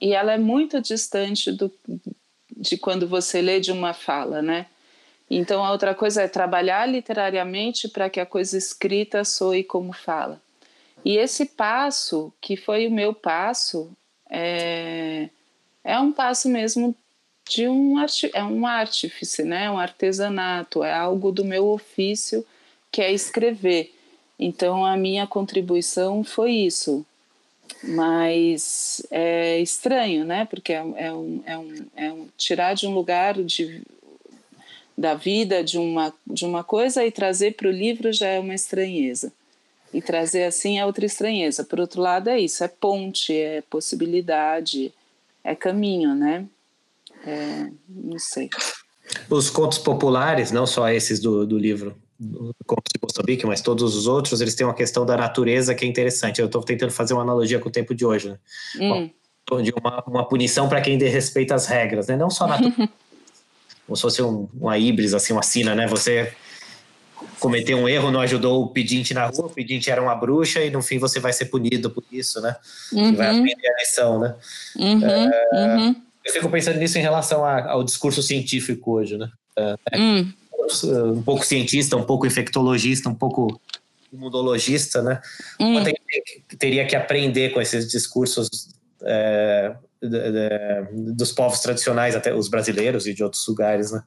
e 0.00 0.14
ela 0.14 0.32
é 0.32 0.38
muito 0.38 0.80
distante 0.80 1.50
do, 1.50 1.70
de 2.56 2.76
quando 2.76 3.06
você 3.06 3.42
lê 3.42 3.60
de 3.60 3.72
uma 3.72 3.92
fala, 3.92 4.40
né? 4.40 4.66
Então 5.30 5.64
a 5.64 5.70
outra 5.70 5.94
coisa 5.94 6.22
é 6.22 6.28
trabalhar 6.28 6.86
literariamente 6.86 7.88
para 7.88 8.08
que 8.08 8.20
a 8.20 8.26
coisa 8.26 8.56
escrita 8.56 9.24
soe 9.24 9.62
como 9.62 9.92
fala. 9.92 10.40
E 11.04 11.16
esse 11.16 11.46
passo, 11.46 12.32
que 12.40 12.56
foi 12.56 12.86
o 12.86 12.90
meu 12.90 13.12
passo, 13.12 13.90
é, 14.30 15.28
é 15.84 15.98
um 15.98 16.12
passo 16.12 16.48
mesmo 16.48 16.94
de 17.48 17.66
um, 17.66 17.94
é 18.34 18.44
um 18.44 18.66
artífice, 18.66 19.42
né? 19.42 19.70
um 19.70 19.78
artesanato, 19.78 20.84
é 20.84 20.92
algo 20.92 21.32
do 21.32 21.44
meu 21.44 21.68
ofício 21.68 22.44
que 22.92 23.00
é 23.00 23.12
escrever. 23.12 23.94
Então 24.38 24.84
a 24.84 24.96
minha 24.96 25.26
contribuição 25.26 26.22
foi 26.22 26.52
isso. 26.52 27.04
Mas 27.82 29.06
é 29.10 29.60
estranho, 29.60 30.24
né? 30.24 30.46
Porque 30.46 30.72
é, 30.72 30.76
é, 30.96 31.12
um, 31.12 31.42
é, 31.44 31.58
um, 31.58 31.74
é 31.96 32.12
um 32.12 32.28
tirar 32.36 32.74
de 32.74 32.86
um 32.86 32.94
lugar 32.94 33.34
de, 33.34 33.82
da 34.96 35.14
vida 35.14 35.62
de 35.62 35.78
uma, 35.78 36.12
de 36.26 36.44
uma 36.44 36.64
coisa 36.64 37.04
e 37.04 37.10
trazer 37.10 37.54
para 37.54 37.68
o 37.68 37.72
livro 37.72 38.12
já 38.12 38.26
é 38.26 38.40
uma 38.40 38.54
estranheza. 38.54 39.32
E 39.92 40.02
trazer 40.02 40.44
assim 40.44 40.78
é 40.78 40.84
outra 40.84 41.06
estranheza. 41.06 41.64
Por 41.64 41.80
outro 41.80 42.00
lado, 42.00 42.28
é 42.28 42.38
isso: 42.38 42.62
é 42.62 42.68
ponte, 42.68 43.34
é 43.34 43.62
possibilidade, 43.62 44.92
é 45.42 45.54
caminho, 45.54 46.14
né? 46.14 46.44
É, 47.26 47.70
não 47.88 48.18
sei. 48.18 48.50
Os 49.30 49.48
contos 49.48 49.78
populares, 49.78 50.50
não 50.52 50.66
só 50.66 50.88
esses 50.90 51.18
do, 51.20 51.46
do 51.46 51.58
livro 51.58 51.96
Contos 52.66 52.92
de 52.92 53.00
Moçambique, 53.00 53.46
mas 53.46 53.60
todos 53.60 53.94
os 53.94 54.06
outros, 54.06 54.40
eles 54.40 54.54
têm 54.54 54.66
uma 54.66 54.74
questão 54.74 55.06
da 55.06 55.16
natureza 55.16 55.74
que 55.74 55.84
é 55.84 55.88
interessante. 55.88 56.40
Eu 56.40 56.46
estou 56.46 56.62
tentando 56.62 56.90
fazer 56.90 57.14
uma 57.14 57.22
analogia 57.22 57.60
com 57.60 57.68
o 57.68 57.72
tempo 57.72 57.94
de 57.94 58.04
hoje. 58.04 58.30
Né? 58.30 58.38
Hum. 58.80 59.62
De 59.62 59.72
uma, 59.72 60.04
uma 60.06 60.28
punição 60.28 60.68
para 60.68 60.80
quem 60.80 60.98
desrespeita 60.98 61.54
as 61.54 61.66
regras, 61.66 62.08
né? 62.08 62.16
não 62.16 62.28
só 62.28 62.44
a 62.44 62.48
natureza. 62.48 62.88
como 63.86 63.96
se 63.96 64.02
fosse 64.02 64.22
um, 64.22 64.48
uma 64.52 64.76
híbris, 64.76 65.14
assim, 65.14 65.32
uma 65.32 65.42
sina, 65.42 65.74
né? 65.74 65.86
Você 65.86 66.34
cometeu 67.38 67.78
um 67.78 67.88
erro, 67.88 68.10
não 68.10 68.20
ajudou 68.20 68.62
o 68.62 68.68
pedinte 68.68 69.14
na 69.14 69.26
rua, 69.26 69.46
o 69.46 69.50
pedinte 69.50 69.90
era 69.90 70.02
uma 70.02 70.14
bruxa 70.14 70.62
e 70.62 70.70
no 70.70 70.82
fim 70.82 70.98
você 70.98 71.20
vai 71.20 71.32
ser 71.32 71.46
punido 71.46 71.90
por 71.90 72.04
isso, 72.10 72.40
né? 72.40 72.56
Uhum. 72.92 73.14
vai 73.14 73.28
aprender 73.28 73.68
a 73.68 73.80
lição, 73.80 74.20
né? 74.20 74.34
Uhum. 74.76 75.04
É, 75.04 75.76
uhum. 75.76 75.96
Eu 76.24 76.32
fico 76.32 76.50
pensando 76.50 76.78
nisso 76.78 76.98
em 76.98 77.02
relação 77.02 77.44
a, 77.44 77.70
ao 77.70 77.82
discurso 77.82 78.22
científico 78.22 78.92
hoje, 78.92 79.16
né? 79.16 79.30
É, 79.56 79.76
é 79.92 79.98
hum. 79.98 80.32
Um 81.16 81.22
pouco 81.22 81.46
cientista, 81.46 81.96
um 81.96 82.04
pouco 82.04 82.26
infectologista, 82.26 83.08
um 83.08 83.14
pouco 83.14 83.58
imunologista, 84.12 85.02
né? 85.02 85.20
Hum. 85.58 85.82
Teria 86.58 86.86
que 86.86 86.94
aprender 86.94 87.50
com 87.50 87.60
esses 87.60 87.88
discursos 87.88 88.68
é, 89.02 89.74
de, 90.02 90.08
de, 90.08 91.12
dos 91.12 91.32
povos 91.32 91.60
tradicionais, 91.60 92.14
até 92.14 92.34
os 92.34 92.48
brasileiros 92.48 93.06
e 93.06 93.14
de 93.14 93.22
outros 93.22 93.46
lugares, 93.46 93.90
né? 93.90 94.02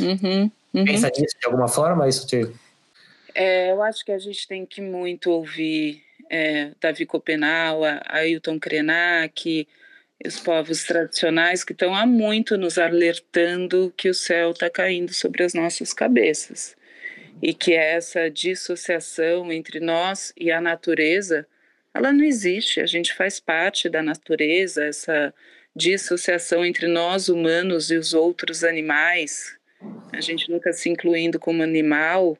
Uhum, 0.00 0.50
uhum. 0.74 0.84
Pensa 0.84 1.08
nisso 1.08 1.36
de 1.40 1.46
alguma 1.46 1.68
forma? 1.68 2.08
Isso 2.08 2.26
te... 2.26 2.48
É, 3.34 3.70
eu 3.70 3.82
acho 3.82 4.04
que 4.04 4.12
a 4.12 4.18
gente 4.18 4.46
tem 4.46 4.66
que 4.66 4.80
muito 4.80 5.30
ouvir 5.30 6.02
é, 6.30 6.72
Davi 6.80 7.06
Copenau, 7.06 7.82
Ailton 8.06 8.58
Krenak, 8.58 9.66
os 10.24 10.38
povos 10.38 10.84
tradicionais 10.84 11.64
que 11.64 11.72
estão 11.72 11.94
há 11.94 12.06
muito 12.06 12.56
nos 12.56 12.78
alertando 12.78 13.92
que 13.96 14.08
o 14.08 14.14
céu 14.14 14.52
está 14.52 14.70
caindo 14.70 15.12
sobre 15.12 15.42
as 15.42 15.54
nossas 15.54 15.92
cabeças. 15.92 16.76
E 17.42 17.52
que 17.52 17.74
essa 17.74 18.30
dissociação 18.30 19.50
entre 19.50 19.80
nós 19.80 20.32
e 20.36 20.52
a 20.52 20.60
natureza 20.60 21.46
ela 21.94 22.12
não 22.12 22.24
existe. 22.24 22.80
A 22.80 22.86
gente 22.86 23.12
faz 23.14 23.38
parte 23.38 23.88
da 23.88 24.02
natureza, 24.02 24.84
essa 24.84 25.34
dissociação 25.74 26.64
entre 26.64 26.86
nós 26.86 27.28
humanos 27.28 27.90
e 27.90 27.96
os 27.96 28.14
outros 28.14 28.62
animais, 28.62 29.56
a 30.12 30.20
gente 30.20 30.50
nunca 30.50 30.72
se 30.72 30.88
incluindo 30.88 31.38
como 31.38 31.62
animal 31.62 32.38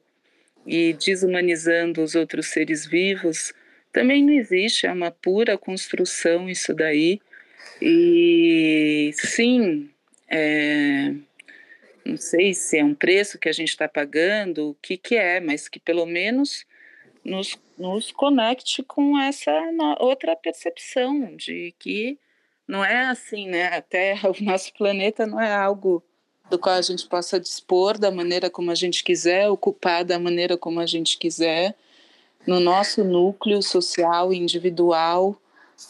e 0.66 0.92
desumanizando 0.92 2.03
os 2.03 2.14
outros 2.14 2.46
seres 2.46 2.87
vivos, 2.87 3.53
também 3.92 4.25
não 4.25 4.33
existe, 4.33 4.87
é 4.87 4.92
uma 4.92 5.11
pura 5.11 5.59
construção 5.59 6.48
isso 6.48 6.75
daí. 6.75 7.20
E 7.81 9.11
sim, 9.14 9.90
é, 10.29 11.12
não 12.05 12.16
sei 12.16 12.55
se 12.55 12.79
é 12.79 12.85
um 12.85 12.94
preço 12.94 13.38
que 13.38 13.48
a 13.48 13.53
gente 13.53 13.68
está 13.68 13.88
pagando, 13.88 14.70
o 14.70 14.75
que, 14.75 14.96
que 14.96 15.16
é, 15.16 15.40
mas 15.40 15.68
que 15.68 15.79
pelo 15.79 16.07
menos 16.07 16.64
nos, 17.25 17.59
nos 17.79 18.11
conecte 18.11 18.83
com 18.83 19.18
essa 19.18 19.53
outra 20.01 20.35
percepção 20.35 21.37
de 21.37 21.75
que 21.79 22.18
não 22.66 22.85
é 22.85 23.07
assim, 23.07 23.48
né? 23.48 23.66
A 23.66 23.83
Terra, 23.83 24.31
o 24.33 24.44
nosso 24.44 24.72
planeta 24.75 25.27
não 25.27 25.40
é 25.40 25.53
algo 25.53 26.03
do 26.52 26.58
qual 26.58 26.74
a 26.74 26.82
gente 26.82 27.06
possa 27.06 27.40
dispor 27.40 27.96
da 27.96 28.10
maneira 28.10 28.50
como 28.50 28.70
a 28.70 28.74
gente 28.74 29.02
quiser, 29.02 29.48
ocupar 29.48 30.04
da 30.04 30.18
maneira 30.18 30.54
como 30.54 30.80
a 30.80 30.86
gente 30.86 31.16
quiser, 31.16 31.74
no 32.46 32.60
nosso 32.60 33.02
núcleo 33.02 33.62
social 33.62 34.34
e 34.34 34.38
individual, 34.38 35.34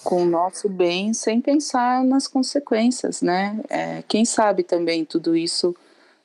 com 0.05 0.23
o 0.23 0.25
nosso 0.25 0.69
bem, 0.69 1.13
sem 1.13 1.41
pensar 1.41 2.05
nas 2.05 2.29
consequências, 2.29 3.23
né? 3.23 3.61
É, 3.69 4.05
quem 4.07 4.25
sabe 4.25 4.63
também 4.63 5.05
tudo 5.05 5.37
isso 5.37 5.75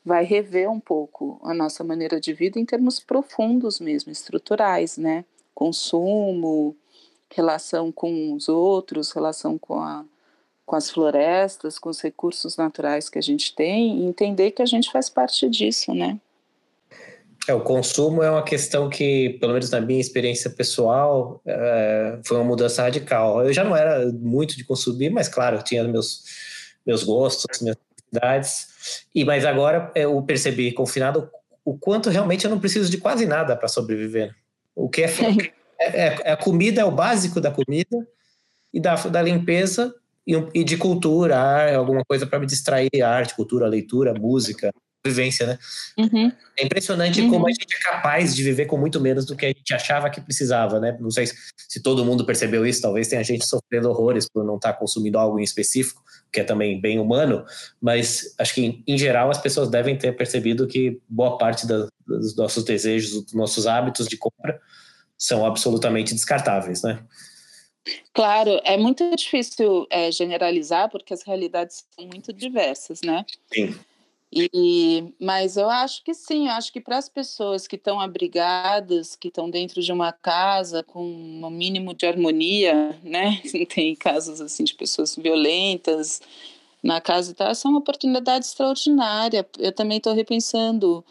vai 0.05 0.23
rever 0.23 0.69
um 0.69 0.79
pouco 0.79 1.39
a 1.43 1.51
nossa 1.51 1.83
maneira 1.83 2.21
de 2.21 2.31
vida 2.31 2.59
em 2.59 2.65
termos 2.65 2.99
profundos 2.99 3.79
mesmo, 3.79 4.11
estruturais, 4.11 4.97
né? 4.97 5.25
Consumo, 5.55 6.75
relação 7.33 7.91
com 7.91 8.33
os 8.33 8.47
outros, 8.47 9.11
relação 9.11 9.57
com, 9.57 9.81
a, 9.81 10.05
com 10.67 10.75
as 10.75 10.91
florestas, 10.91 11.79
com 11.79 11.89
os 11.89 12.01
recursos 12.01 12.57
naturais 12.57 13.07
que 13.07 13.17
a 13.17 13.21
gente 13.21 13.55
tem, 13.55 14.01
e 14.01 14.05
entender 14.05 14.51
que 14.51 14.61
a 14.61 14.65
gente 14.65 14.91
faz 14.91 15.09
parte 15.09 15.49
disso, 15.49 15.93
né? 15.93 16.19
É, 17.47 17.53
o 17.53 17.61
consumo 17.61 18.21
é 18.21 18.29
uma 18.29 18.43
questão 18.43 18.89
que, 18.89 19.37
pelo 19.39 19.53
menos 19.53 19.71
na 19.71 19.79
minha 19.79 20.01
experiência 20.01 20.49
pessoal, 20.49 21.41
é, 21.45 22.19
foi 22.25 22.35
uma 22.35 22.43
mudança 22.43 22.81
radical. 22.81 23.45
Eu 23.45 23.53
já 23.53 23.63
não 23.63 23.77
era 23.77 24.11
muito 24.11 24.57
de 24.57 24.65
consumir, 24.65 25.09
mas 25.09 25.29
claro, 25.29 25.55
eu 25.55 25.63
tinha 25.63 25.85
meus, 25.85 26.23
meus 26.85 27.01
gostos, 27.01 27.61
minhas 27.61 27.77
necessidades, 28.11 29.07
e 29.15 29.23
mas 29.23 29.45
agora 29.45 29.89
eu 29.95 30.21
percebi, 30.21 30.73
confinado, 30.73 31.29
o 31.63 31.77
quanto 31.77 32.09
realmente 32.09 32.43
eu 32.43 32.51
não 32.51 32.59
preciso 32.59 32.91
de 32.91 32.97
quase 32.97 33.25
nada 33.25 33.55
para 33.55 33.69
sobreviver. 33.69 34.35
O 34.75 34.89
que 34.89 35.03
é, 35.03 35.07
é, 35.79 36.07
é, 36.07 36.21
é, 36.25 36.31
a 36.33 36.35
comida 36.35 36.81
é 36.81 36.85
o 36.85 36.91
básico 36.91 37.39
da 37.39 37.51
comida 37.51 38.05
e 38.73 38.81
da, 38.81 38.95
da 38.95 39.21
limpeza 39.21 39.95
e, 40.53 40.63
de 40.63 40.75
cultura, 40.75 41.75
alguma 41.75 42.03
coisa 42.05 42.27
para 42.27 42.39
me 42.39 42.45
distrair, 42.45 43.01
arte, 43.01 43.33
cultura, 43.33 43.67
leitura, 43.67 44.13
música, 44.13 44.71
vivência, 45.05 45.47
né? 45.47 45.59
Uhum. 45.97 46.31
É 46.59 46.65
impressionante 46.65 47.21
uhum. 47.21 47.29
como 47.29 47.47
a 47.47 47.51
gente 47.51 47.73
é 47.73 47.91
capaz 47.91 48.35
de 48.35 48.43
viver 48.43 48.65
com 48.65 48.77
muito 48.77 48.99
menos 48.99 49.25
do 49.25 49.35
que 49.35 49.45
a 49.45 49.49
gente 49.49 49.73
achava 49.73 50.09
que 50.09 50.19
precisava, 50.19 50.79
né? 50.79 50.97
Não 50.99 51.09
sei 51.09 51.27
se 51.27 51.81
todo 51.81 52.03
mundo 52.03 52.25
percebeu 52.25 52.65
isso, 52.65 52.81
talvez 52.81 53.07
tenha 53.07 53.23
gente 53.23 53.45
sofrendo 53.45 53.89
horrores 53.89 54.27
por 54.29 54.43
não 54.43 54.57
estar 54.57 54.73
tá 54.73 54.79
consumindo 54.79 55.17
algo 55.17 55.39
em 55.39 55.43
específico, 55.43 56.03
que 56.31 56.41
é 56.41 56.43
também 56.43 56.79
bem 56.79 56.99
humano, 56.99 57.45
mas 57.81 58.35
acho 58.37 58.53
que 58.53 58.83
em 58.85 58.97
geral 58.97 59.29
as 59.29 59.39
pessoas 59.39 59.69
devem 59.69 59.97
ter 59.97 60.15
percebido 60.15 60.67
que 60.67 60.99
boa 61.07 61.37
parte 61.37 61.65
da, 61.65 61.87
dos 62.05 62.35
nossos 62.35 62.63
desejos, 62.65 63.23
dos 63.23 63.33
nossos 63.33 63.65
hábitos 63.65 64.07
de 64.07 64.17
compra 64.17 64.59
são 65.17 65.45
absolutamente 65.45 66.13
descartáveis, 66.13 66.83
né? 66.83 66.99
Claro, 68.13 68.59
é 68.63 68.77
muito 68.77 69.15
difícil 69.15 69.87
é, 69.89 70.11
generalizar 70.11 70.89
porque 70.89 71.13
as 71.13 71.23
realidades 71.23 71.85
são 71.95 72.07
muito 72.07 72.33
diversas, 72.33 73.01
né? 73.01 73.25
Sim. 73.53 73.75
E, 74.31 75.13
mas 75.19 75.55
eu 75.55 75.69
acho 75.69 76.03
que 76.03 76.13
sim, 76.13 76.47
eu 76.47 76.53
acho 76.53 76.71
que 76.73 76.81
para 76.81 76.97
as 76.97 77.07
pessoas 77.07 77.65
que 77.65 77.77
estão 77.77 77.99
abrigadas, 77.99 79.15
que 79.15 79.29
estão 79.29 79.49
dentro 79.49 79.81
de 79.81 79.91
uma 79.91 80.11
casa 80.11 80.83
com 80.83 81.01
um 81.01 81.49
mínimo 81.49 81.93
de 81.93 82.05
harmonia, 82.05 82.99
né? 83.03 83.41
Tem 83.73 83.95
casos 83.95 84.41
assim 84.41 84.65
de 84.65 84.75
pessoas 84.75 85.15
violentas 85.15 86.21
na 86.83 86.99
casa 87.01 87.31
e 87.31 87.33
tal, 87.33 87.49
essa 87.49 87.67
é 87.67 87.71
uma 87.71 87.79
oportunidade 87.79 88.45
extraordinária. 88.45 89.47
Eu 89.57 89.71
também 89.71 89.97
estou 89.97 90.13
repensando 90.13 91.03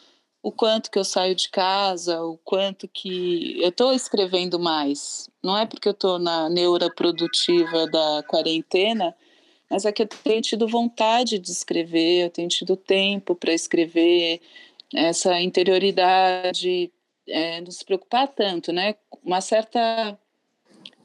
o 0.46 0.52
quanto 0.52 0.90
que 0.90 0.98
eu 0.98 1.04
saio 1.04 1.34
de 1.34 1.48
casa, 1.48 2.22
o 2.22 2.38
quanto 2.44 2.86
que 2.86 3.60
eu 3.60 3.70
estou 3.70 3.92
escrevendo 3.92 4.58
mais. 4.60 5.28
Não 5.42 5.58
é 5.58 5.66
porque 5.66 5.88
eu 5.88 5.92
estou 5.92 6.18
na 6.18 6.48
neura 6.48 6.88
produtiva 6.88 7.86
da 7.88 8.22
quarentena 8.28 9.14
mas 9.68 9.84
é 9.84 9.92
que 9.92 10.02
eu 10.02 10.06
tenho 10.06 10.40
tido 10.40 10.68
vontade 10.68 11.38
de 11.38 11.50
escrever, 11.50 12.24
eu 12.24 12.30
tenho 12.30 12.48
tido 12.48 12.76
tempo 12.76 13.34
para 13.34 13.52
escrever, 13.52 14.40
essa 14.94 15.40
interioridade, 15.40 16.92
é, 17.28 17.60
não 17.60 17.70
se 17.70 17.84
preocupar 17.84 18.28
tanto, 18.28 18.72
né? 18.72 18.94
Uma 19.24 19.40
certa, 19.40 20.16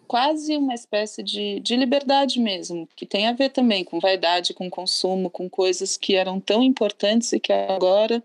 quase 0.08 0.56
uma 0.56 0.76
espécie 0.76 1.24
de, 1.24 1.60
de 1.60 1.76
liberdade 1.76 2.40
mesmo, 2.40 2.88
que 2.96 3.06
tem 3.06 3.28
a 3.28 3.34
ver 3.34 3.50
também 3.50 3.84
com 3.84 4.00
vaidade, 4.00 4.54
com 4.54 4.70
consumo, 4.70 5.30
com 5.30 5.50
coisas 5.50 5.98
que 5.98 6.16
eram 6.16 6.40
tão 6.40 6.62
importantes 6.62 7.34
e 7.34 7.40
que 7.40 7.52
agora 7.52 8.24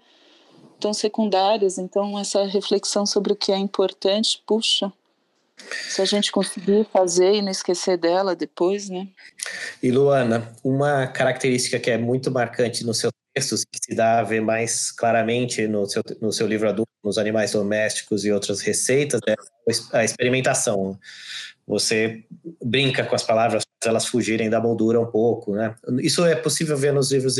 estão 0.76 0.94
secundárias. 0.94 1.78
Então, 1.78 2.18
essa 2.18 2.44
reflexão 2.46 3.04
sobre 3.04 3.32
o 3.32 3.36
que 3.36 3.50
é 3.50 3.56
importante, 3.56 4.42
puxa, 4.46 4.92
se 5.88 6.02
a 6.02 6.04
gente 6.04 6.30
conseguir 6.30 6.86
fazer 6.92 7.34
e 7.34 7.42
não 7.42 7.50
esquecer 7.50 7.96
dela 7.96 8.36
depois, 8.36 8.88
né? 8.88 9.08
E 9.82 9.90
Luana, 9.90 10.52
uma 10.62 11.06
característica 11.06 11.78
que 11.78 11.90
é 11.90 11.98
muito 11.98 12.30
marcante 12.30 12.84
nos 12.84 12.98
seus 12.98 13.12
textos, 13.34 13.64
que 13.64 13.78
se 13.82 13.94
dá 13.94 14.20
a 14.20 14.22
ver 14.22 14.40
mais 14.40 14.90
claramente 14.90 15.66
no 15.66 15.86
seu, 15.86 16.02
no 16.20 16.32
seu 16.32 16.46
livro 16.46 16.68
adulto, 16.68 16.90
nos 17.02 17.18
animais 17.18 17.52
domésticos 17.52 18.24
e 18.24 18.32
outras 18.32 18.60
receitas, 18.60 19.20
é 19.26 19.34
a 19.92 20.04
experimentação. 20.04 20.98
Você 21.66 22.24
brinca 22.62 23.04
com 23.04 23.14
as 23.14 23.22
palavras 23.22 23.65
elas 23.84 24.06
fugirem 24.06 24.48
da 24.48 24.60
moldura 24.60 25.00
um 25.00 25.06
pouco, 25.06 25.54
né? 25.54 25.74
Isso 26.00 26.24
é 26.24 26.34
possível 26.34 26.76
ver 26.76 26.92
nos 26.92 27.12
livros 27.12 27.36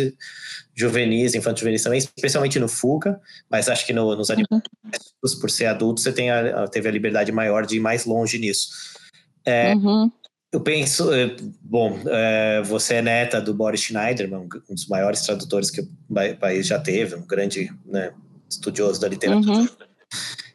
juvenis, 0.75 1.35
infantis 1.35 1.61
juvenis 1.61 1.83
também, 1.83 1.99
especialmente 1.99 2.59
no 2.59 2.69
Fuga, 2.69 3.19
mas 3.51 3.69
acho 3.69 3.87
que 3.87 3.93
no, 3.93 4.15
nos 4.15 4.31
animais, 4.31 4.49
uhum. 4.53 5.41
por 5.41 5.51
ser 5.51 5.67
adulto, 5.67 6.01
você 6.01 6.13
tem 6.13 6.31
a, 6.31 6.69
teve 6.69 6.89
a 6.89 6.93
liberdade 6.93 7.33
maior 7.33 7.65
de 7.65 7.77
ir 7.77 7.81
mais 7.81 8.05
longe 8.05 8.39
nisso. 8.39 8.69
É, 9.45 9.75
uhum. 9.75 10.11
Eu 10.53 10.61
penso, 10.61 11.13
é, 11.13 11.35
bom, 11.61 11.99
é, 12.07 12.63
você 12.63 12.95
é 12.95 13.03
neta 13.03 13.41
do 13.41 13.53
Boris 13.53 13.81
Schneiderman, 13.81 14.49
um 14.71 14.75
dos 14.75 14.87
maiores 14.87 15.23
tradutores 15.23 15.71
que 15.71 15.81
o 15.81 16.37
país 16.39 16.67
já 16.67 16.79
teve, 16.79 17.15
um 17.15 17.27
grande 17.27 17.71
né, 17.85 18.13
estudioso 18.49 19.01
da 19.01 19.09
literatura. 19.09 19.59
Uhum. 19.59 19.69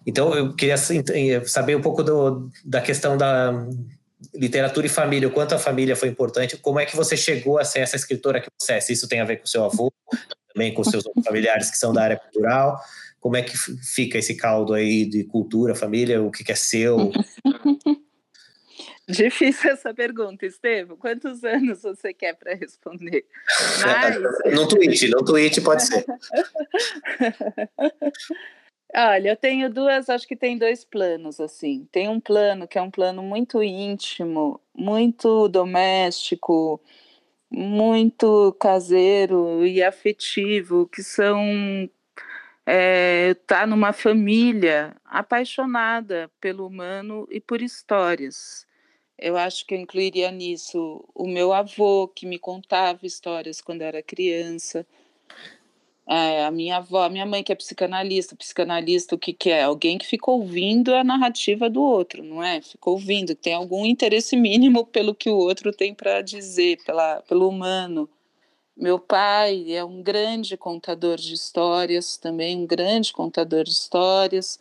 Então, 0.05 0.33
eu 0.33 0.55
queria 0.55 0.73
assim, 0.73 1.03
saber 1.45 1.75
um 1.75 1.81
pouco 1.81 2.03
do, 2.03 2.49
da 2.65 2.81
questão 2.81 3.17
da 3.17 3.67
literatura 4.33 4.85
e 4.85 4.89
família, 4.89 5.27
o 5.27 5.31
quanto 5.31 5.55
a 5.55 5.59
família 5.59 5.95
foi 5.95 6.09
importante, 6.09 6.57
como 6.57 6.79
é 6.79 6.85
que 6.85 6.95
você 6.95 7.17
chegou 7.17 7.57
a 7.57 7.63
ser 7.63 7.79
essa 7.79 7.95
escritora 7.95 8.39
que 8.39 8.47
você 8.59 8.73
é? 8.73 8.81
Se 8.81 8.93
isso 8.93 9.07
tem 9.07 9.19
a 9.19 9.25
ver 9.25 9.37
com 9.37 9.45
seu 9.45 9.63
avô, 9.63 9.91
também 10.53 10.73
com 10.73 10.83
seus 10.83 11.03
familiares 11.25 11.69
que 11.69 11.77
são 11.77 11.93
da 11.93 12.03
área 12.03 12.17
cultural, 12.17 12.79
como 13.19 13.37
é 13.37 13.41
que 13.41 13.57
fica 13.57 14.17
esse 14.17 14.35
caldo 14.35 14.73
aí 14.73 15.05
de 15.05 15.23
cultura, 15.23 15.75
família, 15.75 16.21
o 16.21 16.31
que, 16.31 16.43
que 16.43 16.51
é 16.51 16.55
seu? 16.55 17.11
Difícil 19.07 19.71
essa 19.71 19.93
pergunta, 19.93 20.45
Estevam. 20.45 20.95
Quantos 20.95 21.43
anos 21.43 21.81
você 21.81 22.13
quer 22.13 22.35
para 22.35 22.55
responder? 22.55 23.25
Mas... 23.83 24.55
no 24.55 24.67
tweet, 24.67 25.07
no 25.09 25.23
tweet 25.23 25.61
pode 25.61 25.85
ser. 25.85 26.05
Olha, 28.93 29.29
eu 29.29 29.37
tenho 29.37 29.69
duas, 29.69 30.09
acho 30.09 30.27
que 30.27 30.35
tem 30.35 30.57
dois 30.57 30.83
planos, 30.83 31.39
assim. 31.39 31.87
Tem 31.91 32.09
um 32.09 32.19
plano 32.19 32.67
que 32.67 32.77
é 32.77 32.81
um 32.81 32.91
plano 32.91 33.23
muito 33.23 33.63
íntimo, 33.63 34.59
muito 34.75 35.47
doméstico, 35.47 36.81
muito 37.49 38.53
caseiro 38.59 39.65
e 39.65 39.81
afetivo, 39.81 40.87
que 40.87 41.03
são 41.03 41.89
é, 42.65 43.33
tá 43.47 43.65
numa 43.65 43.93
família 43.93 44.95
apaixonada 45.05 46.29
pelo 46.39 46.67
humano 46.67 47.27
e 47.31 47.39
por 47.39 47.61
histórias. 47.61 48.67
Eu 49.17 49.37
acho 49.37 49.65
que 49.65 49.75
eu 49.75 49.79
incluiria 49.79 50.31
nisso 50.31 51.07
o 51.13 51.27
meu 51.27 51.53
avô, 51.53 52.07
que 52.07 52.25
me 52.25 52.39
contava 52.39 53.05
histórias 53.05 53.61
quando 53.61 53.83
era 53.83 54.01
criança, 54.01 54.85
é, 56.07 56.45
a 56.45 56.51
minha 56.51 56.77
avó, 56.77 57.03
a 57.03 57.09
minha 57.09 57.25
mãe 57.25 57.43
que 57.43 57.51
é 57.51 57.55
psicanalista, 57.55 58.35
psicanalista 58.35 59.15
o 59.15 59.19
que, 59.19 59.33
que 59.33 59.49
é? 59.49 59.63
Alguém 59.63 59.97
que 59.97 60.05
fica 60.05 60.29
ouvindo 60.31 60.93
a 60.93 61.03
narrativa 61.03 61.69
do 61.69 61.81
outro, 61.81 62.23
não 62.23 62.43
é? 62.43 62.61
Fica 62.61 62.89
ouvindo, 62.89 63.35
tem 63.35 63.53
algum 63.53 63.85
interesse 63.85 64.35
mínimo 64.35 64.85
pelo 64.87 65.15
que 65.15 65.29
o 65.29 65.37
outro 65.37 65.71
tem 65.71 65.93
para 65.93 66.21
dizer, 66.21 66.79
pela, 66.85 67.21
pelo 67.21 67.47
humano. 67.47 68.09
Meu 68.75 68.97
pai 68.99 69.73
é 69.73 69.83
um 69.83 70.01
grande 70.01 70.57
contador 70.57 71.17
de 71.17 71.33
histórias, 71.33 72.17
também 72.17 72.57
um 72.57 72.65
grande 72.65 73.13
contador 73.13 73.63
de 73.63 73.71
histórias. 73.71 74.59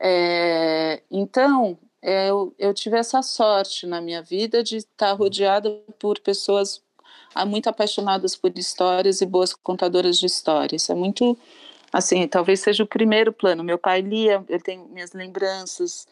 É, 0.00 1.02
então, 1.10 1.78
é, 2.00 2.30
eu, 2.30 2.54
eu 2.58 2.72
tive 2.74 2.96
essa 2.96 3.22
sorte 3.22 3.86
na 3.86 4.00
minha 4.00 4.22
vida 4.22 4.62
de 4.62 4.78
estar 4.78 5.12
rodeada 5.12 5.70
por 5.98 6.18
pessoas 6.18 6.82
muito 7.46 7.68
apaixonadas 7.68 8.36
por 8.36 8.56
histórias 8.56 9.20
e 9.20 9.26
boas 9.26 9.54
contadoras 9.54 10.18
de 10.18 10.26
histórias. 10.26 10.88
É 10.90 10.94
muito, 10.94 11.36
assim, 11.92 12.26
talvez 12.28 12.60
seja 12.60 12.82
o 12.82 12.86
primeiro 12.86 13.32
plano. 13.32 13.64
Meu 13.64 13.78
pai 13.78 14.00
lia, 14.00 14.44
eu 14.48 14.62
tenho 14.62 14.88
minhas 14.88 15.12
lembranças, 15.12 16.06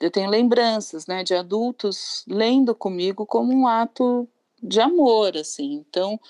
eu 0.00 0.10
tenho 0.10 0.28
lembranças, 0.28 1.06
né, 1.06 1.24
de 1.24 1.34
adultos 1.34 2.24
lendo 2.26 2.74
comigo 2.74 3.24
como 3.24 3.52
um 3.52 3.66
ato 3.66 4.28
de 4.62 4.80
amor, 4.80 5.36
assim. 5.36 5.74
Então, 5.74 6.20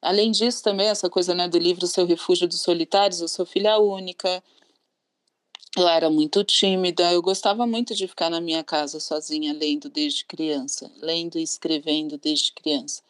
além 0.00 0.30
disso 0.30 0.62
também 0.62 0.88
essa 0.88 1.10
coisa, 1.10 1.34
né, 1.34 1.48
do 1.48 1.58
livro 1.58 1.86
Seu 1.86 2.06
Refúgio 2.06 2.48
dos 2.48 2.60
Solitários, 2.60 3.20
eu 3.20 3.28
sou 3.28 3.44
filha 3.44 3.78
única. 3.78 4.42
Eu 5.76 5.86
era 5.86 6.08
muito 6.08 6.42
tímida, 6.42 7.12
eu 7.12 7.20
gostava 7.20 7.66
muito 7.66 7.94
de 7.94 8.08
ficar 8.08 8.30
na 8.30 8.40
minha 8.40 8.64
casa 8.64 8.98
sozinha 8.98 9.52
lendo 9.52 9.90
desde 9.90 10.24
criança, 10.24 10.90
lendo 11.02 11.38
e 11.38 11.42
escrevendo 11.42 12.16
desde 12.16 12.52
criança. 12.52 13.02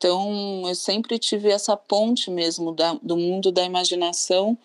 Então, 0.00 0.66
eu 0.66 0.74
sempre 0.74 1.18
tive 1.18 1.50
essa 1.50 1.76
ponte 1.76 2.30
mesmo 2.30 2.72
da, 2.72 2.94
do 3.02 3.18
mundo 3.18 3.52
da 3.52 3.62
imaginação 3.62 4.56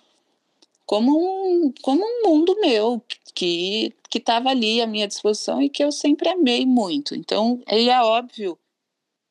como 0.85 1.11
um, 1.11 1.73
como 1.81 2.01
um 2.01 2.29
mundo 2.29 2.55
meu, 2.61 3.03
que 3.33 3.93
estava 4.15 4.47
ali 4.49 4.81
à 4.81 4.87
minha 4.87 5.05
disposição 5.09 5.61
e 5.61 5.69
que 5.69 5.83
eu 5.83 5.91
sempre 5.91 6.29
amei 6.29 6.65
muito. 6.65 7.13
Então, 7.13 7.61
é 7.67 8.01
óbvio 8.01 8.57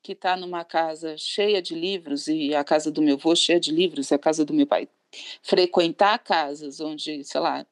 que 0.03 0.14
tá 0.14 0.37
numa 0.37 0.62
casa 0.62 1.17
cheia 1.17 1.62
de 1.62 1.75
livros, 1.75 2.29
e 2.29 2.55
a 2.55 2.62
casa 2.62 2.90
do 2.90 3.01
meu 3.01 3.14
avô 3.14 3.35
cheia 3.35 3.59
de 3.59 3.73
livros, 3.73 4.12
a 4.12 4.19
casa 4.19 4.45
do 4.45 4.53
meu 4.53 4.67
pai, 4.67 4.87
frequentar 5.40 6.19
casas 6.19 6.81
onde, 6.81 7.25
sei 7.25 7.40
lá, 7.40 7.67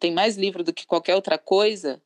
tem 0.00 0.10
mais 0.10 0.36
livro 0.36 0.64
do 0.64 0.72
que 0.72 0.84
qualquer 0.84 1.14
outra 1.14 1.38
coisa, 1.38 2.02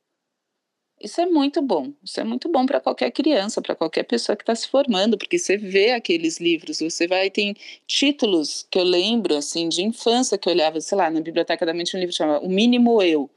isso 1.03 1.19
é 1.19 1.25
muito 1.25 1.61
bom. 1.61 1.91
Isso 2.03 2.19
é 2.19 2.23
muito 2.23 2.49
bom 2.49 2.65
para 2.65 2.79
qualquer 2.79 3.11
criança, 3.11 3.61
para 3.61 3.75
qualquer 3.75 4.03
pessoa 4.03 4.35
que 4.35 4.43
está 4.43 4.55
se 4.55 4.67
formando, 4.67 5.17
porque 5.17 5.37
você 5.37 5.57
vê 5.57 5.91
aqueles 5.91 6.39
livros, 6.39 6.79
você 6.79 7.07
vai 7.07 7.29
tem 7.29 7.55
títulos 7.85 8.65
que 8.71 8.79
eu 8.79 8.83
lembro 8.83 9.35
assim 9.35 9.67
de 9.67 9.83
infância 9.83 10.37
que 10.37 10.47
eu 10.47 10.53
olhava, 10.53 10.79
sei 10.79 10.97
lá, 10.97 11.09
na 11.11 11.19
biblioteca 11.19 11.65
da 11.65 11.73
mente 11.73 11.95
um 11.95 11.99
livro 11.99 12.15
chamado 12.15 12.45
O 12.45 12.49
Mínimo 12.49 13.01
Eu. 13.01 13.29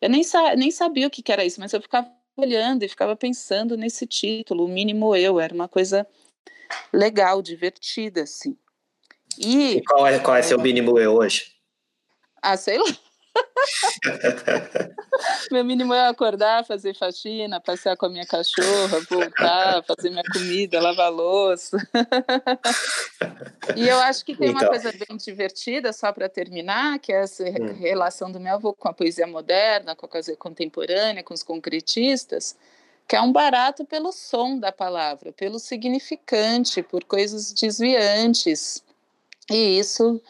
Eu 0.00 0.10
nem, 0.10 0.22
sa 0.22 0.56
nem 0.56 0.70
sabia 0.70 1.06
o 1.06 1.10
que, 1.10 1.22
que 1.22 1.32
era 1.32 1.44
isso, 1.44 1.60
mas 1.60 1.72
eu 1.72 1.80
ficava 1.80 2.10
olhando 2.36 2.82
e 2.82 2.88
ficava 2.88 3.14
pensando 3.14 3.76
nesse 3.76 4.06
título, 4.06 4.64
O 4.64 4.68
Mínimo 4.68 5.14
Eu. 5.14 5.38
Era 5.38 5.54
uma 5.54 5.68
coisa 5.68 6.06
legal, 6.92 7.40
divertida, 7.40 8.22
assim. 8.22 8.56
E, 9.38 9.76
e 9.76 9.82
qual 9.82 10.06
é 10.06 10.18
qual 10.18 10.36
é 10.36 10.42
seu 10.42 10.58
mínimo 10.60 10.98
eu 10.98 11.14
hoje? 11.14 11.52
Ah, 12.42 12.56
sei 12.56 12.78
lá. 12.78 12.84
Meu 15.50 15.64
mínimo 15.64 15.94
é 15.94 16.08
acordar, 16.08 16.64
fazer 16.64 16.94
faxina, 16.94 17.60
passear 17.60 17.96
com 17.96 18.06
a 18.06 18.08
minha 18.08 18.26
cachorra, 18.26 19.00
voltar, 19.08 19.82
fazer 19.84 20.10
minha 20.10 20.24
comida, 20.32 20.80
lavar 20.80 21.12
louça. 21.12 21.76
e 23.76 23.88
eu 23.88 23.98
acho 24.00 24.24
que 24.24 24.36
tem 24.36 24.50
então. 24.50 24.62
uma 24.62 24.68
coisa 24.68 24.92
bem 24.92 25.16
divertida, 25.16 25.92
só 25.92 26.12
para 26.12 26.28
terminar, 26.28 26.98
que 26.98 27.12
é 27.12 27.22
essa 27.22 27.44
hum. 27.44 27.72
relação 27.78 28.30
do 28.30 28.40
meu 28.40 28.54
avô 28.54 28.72
com 28.72 28.88
a 28.88 28.92
poesia 28.92 29.26
moderna, 29.26 29.94
com 29.94 30.06
a 30.06 30.08
poesia 30.08 30.36
contemporânea, 30.36 31.22
com 31.22 31.34
os 31.34 31.42
concretistas, 31.42 32.56
que 33.06 33.16
é 33.16 33.20
um 33.20 33.32
barato 33.32 33.84
pelo 33.84 34.12
som 34.12 34.58
da 34.58 34.72
palavra, 34.72 35.32
pelo 35.32 35.58
significante, 35.58 36.82
por 36.82 37.04
coisas 37.04 37.52
desviantes. 37.52 38.82
E 39.50 39.78
isso 39.78 40.20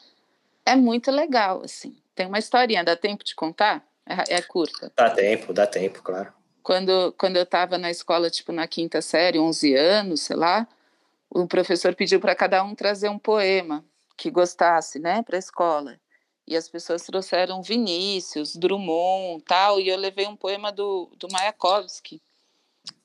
é 0.67 0.75
muito 0.75 1.11
legal, 1.11 1.63
assim. 1.65 1.97
Tem 2.15 2.27
uma 2.27 2.39
historinha, 2.39 2.85
dá 2.85 2.97
tempo 2.97 3.25
de 3.25 3.35
contar? 3.35 3.85
É, 4.07 4.37
é 4.37 4.43
curta. 4.43 4.93
Dá 4.97 5.11
tempo, 5.11 5.53
dá 5.53 5.67
tempo, 5.67 6.03
claro. 6.03 6.33
Quando, 6.63 7.13
quando 7.19 7.37
eu 7.37 7.43
estava 7.43 7.77
na 7.77 7.91
escola, 7.91 8.31
tipo 8.31 8.53
na 8.53 8.67
quinta 8.67 9.03
série, 9.03 9.39
11 9.39 9.75
anos, 9.75 10.23
sei 10.23 10.37
lá, 10.37 10.67
o 11.29 11.47
professor 11.47 11.95
pediu 11.95 12.21
para 12.21 12.35
cada 12.35 12.63
um 12.63 12.75
trazer 12.75 13.09
um 13.09 13.19
poema 13.19 13.85
que 14.17 14.31
gostasse, 14.31 14.99
né, 14.99 15.23
para 15.23 15.37
a 15.37 15.39
escola. 15.39 15.99
E 16.47 16.57
as 16.57 16.69
pessoas 16.69 17.03
trouxeram 17.03 17.63
Vinícius, 17.63 18.55
Drummond, 18.55 19.43
tal, 19.45 19.81
e 19.81 19.89
eu 19.89 19.97
levei 19.97 20.27
um 20.27 20.37
poema 20.37 20.71
do, 20.71 21.11
do 21.19 21.27
Mayakovsky, 21.33 22.23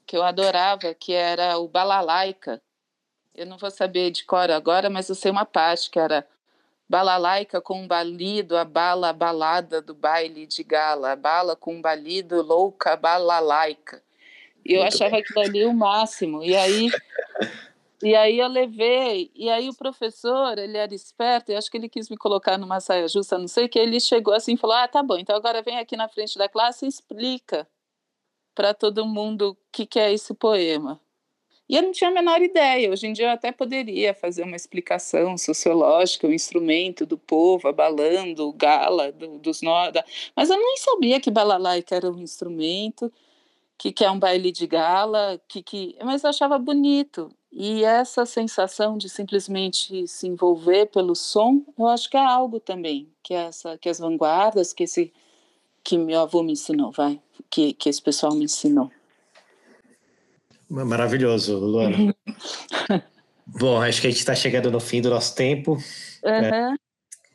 que 0.05 0.15
eu 0.15 0.23
adorava, 0.23 0.93
que 0.93 1.13
era 1.13 1.57
o 1.57 1.67
Balalaica. 1.67 2.61
Eu 3.33 3.45
não 3.45 3.57
vou 3.57 3.71
saber 3.71 4.11
de 4.11 4.25
cor 4.25 4.51
agora, 4.51 4.89
mas 4.89 5.07
eu 5.07 5.15
sei 5.15 5.31
uma 5.31 5.45
parte 5.45 5.89
que 5.89 5.99
era 5.99 6.27
Balalaica 6.89 7.61
com 7.61 7.87
balido, 7.87 8.57
a 8.57 8.65
bala 8.65 9.13
balada 9.13 9.79
do 9.79 9.93
baile 9.93 10.47
de 10.47 10.63
gala, 10.63 11.15
bala 11.15 11.55
com 11.55 11.79
balido, 11.79 12.41
louca 12.41 12.95
balalaica. 12.97 14.01
E 14.65 14.73
eu 14.73 14.81
Muito 14.81 14.95
achava 14.95 15.11
bem. 15.11 15.19
aquilo 15.21 15.39
ali 15.39 15.65
o 15.65 15.73
máximo. 15.73 16.43
E 16.43 16.55
aí, 16.55 16.89
e 18.01 18.15
aí 18.15 18.39
eu 18.39 18.47
levei, 18.47 19.29
e 19.35 19.49
aí 19.49 19.69
o 19.69 19.75
professor, 19.75 20.57
ele 20.57 20.77
era 20.77 20.93
esperto, 20.93 21.51
e 21.51 21.55
acho 21.55 21.69
que 21.69 21.77
ele 21.77 21.89
quis 21.89 22.09
me 22.09 22.17
colocar 22.17 22.57
numa 22.57 22.79
saia 22.79 23.07
justa, 23.07 23.37
não 23.37 23.47
sei 23.47 23.65
o 23.65 23.69
que, 23.69 23.77
ele 23.77 23.99
chegou 23.99 24.33
assim 24.33 24.53
e 24.53 24.57
falou, 24.57 24.75
ah, 24.75 24.87
tá 24.87 25.03
bom, 25.03 25.17
então 25.17 25.35
agora 25.35 25.61
vem 25.61 25.77
aqui 25.77 25.95
na 25.95 26.07
frente 26.07 26.37
da 26.37 26.49
classe 26.49 26.85
e 26.85 26.89
explica 26.89 27.67
para 28.55 28.73
todo 28.73 29.05
mundo 29.05 29.51
o 29.51 29.57
que, 29.71 29.85
que 29.85 29.99
é 29.99 30.11
esse 30.11 30.33
poema. 30.33 30.99
E 31.69 31.75
eu 31.77 31.83
não 31.83 31.91
tinha 31.91 32.09
a 32.09 32.13
menor 32.13 32.41
ideia. 32.41 32.89
Hoje 32.89 33.05
em 33.05 33.13
dia 33.13 33.27
eu 33.27 33.31
até 33.31 33.51
poderia 33.51 34.13
fazer 34.13 34.43
uma 34.43 34.55
explicação 34.55 35.37
sociológica, 35.37 36.27
o 36.27 36.33
instrumento 36.33 37.05
do 37.05 37.17
povo 37.17 37.67
abalando, 37.67 38.47
o 38.47 38.53
gala 38.53 39.11
do, 39.11 39.37
dos 39.37 39.61
noda, 39.61 40.03
mas 40.35 40.49
eu 40.49 40.57
nem 40.57 40.77
sabia 40.77 41.19
que 41.21 41.29
balalaica 41.29 41.95
era 41.95 42.09
um 42.11 42.19
instrumento, 42.19 43.13
que, 43.77 43.91
que 43.91 44.03
é 44.03 44.09
um 44.09 44.17
baile 44.19 44.51
de 44.51 44.65
gala, 44.65 45.39
que, 45.47 45.61
que, 45.61 45.95
mas 46.03 46.23
eu 46.23 46.31
achava 46.31 46.57
bonito. 46.57 47.31
E 47.51 47.83
essa 47.83 48.25
sensação 48.25 48.97
de 48.97 49.09
simplesmente 49.09 50.07
se 50.07 50.27
envolver 50.27 50.87
pelo 50.87 51.15
som, 51.15 51.63
eu 51.77 51.87
acho 51.87 52.09
que 52.09 52.17
é 52.17 52.25
algo 52.25 52.59
também 52.59 53.07
que 53.29 53.33
é 53.35 53.45
essa, 53.45 53.77
que 53.77 53.87
as 53.87 53.99
vanguardas, 53.99 54.73
que 54.73 54.83
esse 54.83 55.13
que 55.83 55.97
meu 55.97 56.21
avô 56.21 56.41
me 56.43 56.53
ensinou, 56.53 56.91
vai, 56.91 57.21
que, 57.49 57.73
que 57.73 57.89
esse 57.89 58.01
pessoal 58.01 58.33
me 58.33 58.45
ensinou. 58.45 58.91
Maravilhoso, 60.69 61.57
Luana. 61.57 62.15
Bom, 63.47 63.81
acho 63.81 64.01
que 64.01 64.07
a 64.07 64.09
gente 64.11 64.19
está 64.19 64.35
chegando 64.35 64.69
no 64.69 64.79
fim 64.79 65.01
do 65.01 65.09
nosso 65.09 65.35
tempo. 65.35 65.73
Uhum. 66.23 66.75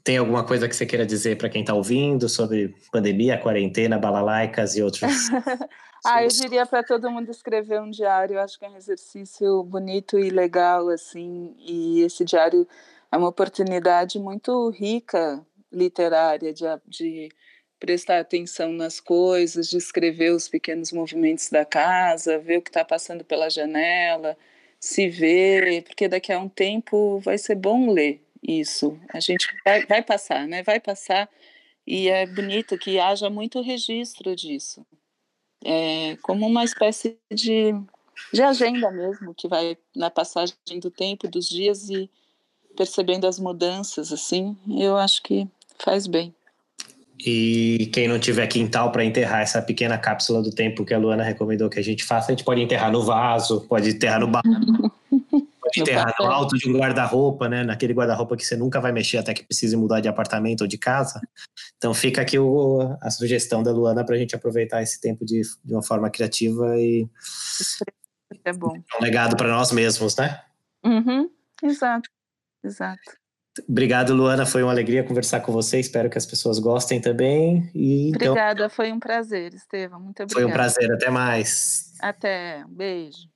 Tem 0.04 0.18
alguma 0.18 0.44
coisa 0.44 0.68
que 0.68 0.76
você 0.76 0.86
queira 0.86 1.04
dizer 1.04 1.36
para 1.36 1.48
quem 1.48 1.62
está 1.62 1.74
ouvindo 1.74 2.28
sobre 2.28 2.74
pandemia, 2.92 3.38
quarentena, 3.38 3.98
balalaicas 3.98 4.76
e 4.76 4.82
outros? 4.82 5.02
ah, 6.06 6.22
eu 6.22 6.28
diria 6.28 6.64
para 6.66 6.84
todo 6.84 7.10
mundo 7.10 7.30
escrever 7.30 7.80
um 7.80 7.90
diário. 7.90 8.36
Eu 8.36 8.40
acho 8.40 8.58
que 8.58 8.64
é 8.64 8.68
um 8.68 8.76
exercício 8.76 9.64
bonito 9.64 10.18
e 10.18 10.30
legal, 10.30 10.88
assim. 10.88 11.56
E 11.58 12.02
esse 12.02 12.24
diário 12.24 12.68
é 13.10 13.16
uma 13.16 13.28
oportunidade 13.28 14.18
muito 14.18 14.70
rica 14.70 15.44
literária 15.72 16.52
de, 16.52 16.64
de 16.86 17.28
prestar 17.84 18.18
atenção 18.18 18.72
nas 18.72 18.98
coisas, 18.98 19.68
de 19.68 19.76
escrever 19.76 20.32
os 20.32 20.48
pequenos 20.48 20.90
movimentos 20.90 21.50
da 21.50 21.66
casa, 21.66 22.38
ver 22.38 22.56
o 22.56 22.62
que 22.62 22.70
está 22.70 22.82
passando 22.82 23.22
pela 23.22 23.50
janela, 23.50 24.38
se 24.80 25.06
ver, 25.06 25.82
porque 25.82 26.08
daqui 26.08 26.32
a 26.32 26.38
um 26.38 26.48
tempo 26.48 27.18
vai 27.18 27.36
ser 27.36 27.56
bom 27.56 27.90
ler 27.90 28.22
isso. 28.42 28.98
A 29.12 29.20
gente 29.20 29.46
vai, 29.62 29.84
vai 29.84 30.02
passar, 30.02 30.48
né? 30.48 30.62
Vai 30.62 30.80
passar 30.80 31.28
e 31.86 32.08
é 32.08 32.26
bonito 32.26 32.78
que 32.78 32.98
haja 32.98 33.28
muito 33.28 33.60
registro 33.60 34.34
disso. 34.34 34.84
É 35.62 36.16
como 36.22 36.46
uma 36.46 36.64
espécie 36.64 37.18
de, 37.30 37.74
de 38.32 38.42
agenda 38.42 38.90
mesmo, 38.90 39.34
que 39.34 39.46
vai 39.46 39.76
na 39.94 40.08
passagem 40.08 40.56
do 40.80 40.90
tempo, 40.90 41.28
dos 41.28 41.46
dias 41.46 41.90
e 41.90 42.10
percebendo 42.74 43.26
as 43.26 43.38
mudanças, 43.38 44.10
assim, 44.10 44.56
eu 44.66 44.96
acho 44.96 45.22
que 45.22 45.46
faz 45.78 46.06
bem. 46.06 46.34
E 47.18 47.90
quem 47.92 48.08
não 48.08 48.18
tiver 48.18 48.46
quintal 48.46 48.90
para 48.90 49.04
enterrar 49.04 49.40
essa 49.40 49.62
pequena 49.62 49.96
cápsula 49.96 50.42
do 50.42 50.50
tempo 50.50 50.84
que 50.84 50.92
a 50.92 50.98
Luana 50.98 51.22
recomendou 51.22 51.70
que 51.70 51.78
a 51.78 51.82
gente 51.82 52.04
faça, 52.04 52.32
a 52.32 52.34
gente 52.34 52.44
pode 52.44 52.60
enterrar 52.60 52.90
no 52.90 53.02
vaso, 53.02 53.60
pode 53.68 53.90
enterrar 53.90 54.20
no 54.20 54.28
barco, 54.28 54.48
pode 55.60 55.80
enterrar 55.80 56.12
no 56.18 56.26
alto 56.26 56.56
de 56.58 56.68
um 56.68 56.76
guarda-roupa, 56.76 57.48
né? 57.48 57.62
Naquele 57.62 57.94
guarda-roupa 57.94 58.36
que 58.36 58.44
você 58.44 58.56
nunca 58.56 58.80
vai 58.80 58.90
mexer 58.92 59.18
até 59.18 59.32
que 59.32 59.44
precise 59.44 59.76
mudar 59.76 60.00
de 60.00 60.08
apartamento 60.08 60.62
ou 60.62 60.66
de 60.66 60.76
casa. 60.76 61.20
Então 61.76 61.94
fica 61.94 62.20
aqui 62.20 62.38
o, 62.38 62.96
a 63.00 63.10
sugestão 63.10 63.62
da 63.62 63.70
Luana 63.70 64.04
para 64.04 64.16
a 64.16 64.18
gente 64.18 64.34
aproveitar 64.34 64.82
esse 64.82 65.00
tempo 65.00 65.24
de, 65.24 65.42
de 65.64 65.72
uma 65.72 65.82
forma 65.82 66.10
criativa 66.10 66.76
e 66.78 67.08
é 68.44 68.52
bom. 68.52 68.76
um 69.00 69.02
legado 69.02 69.36
para 69.36 69.48
nós 69.48 69.70
mesmos, 69.70 70.16
né? 70.16 70.42
Uhum, 70.84 71.30
exato, 71.62 72.10
exato. 72.62 73.23
Obrigado, 73.68 74.12
Luana. 74.12 74.44
Foi 74.44 74.62
uma 74.62 74.72
alegria 74.72 75.04
conversar 75.04 75.40
com 75.40 75.52
você. 75.52 75.78
Espero 75.78 76.10
que 76.10 76.18
as 76.18 76.26
pessoas 76.26 76.58
gostem 76.58 77.00
também. 77.00 77.70
E, 77.74 78.10
então, 78.10 78.32
obrigada, 78.32 78.68
foi 78.68 78.92
um 78.92 78.98
prazer, 78.98 79.54
Estevam. 79.54 80.00
Muito 80.00 80.22
obrigada. 80.22 80.32
Foi 80.32 80.44
um 80.44 80.52
prazer. 80.52 80.92
Até 80.92 81.10
mais. 81.10 81.92
Até. 82.00 82.64
Beijo. 82.68 83.33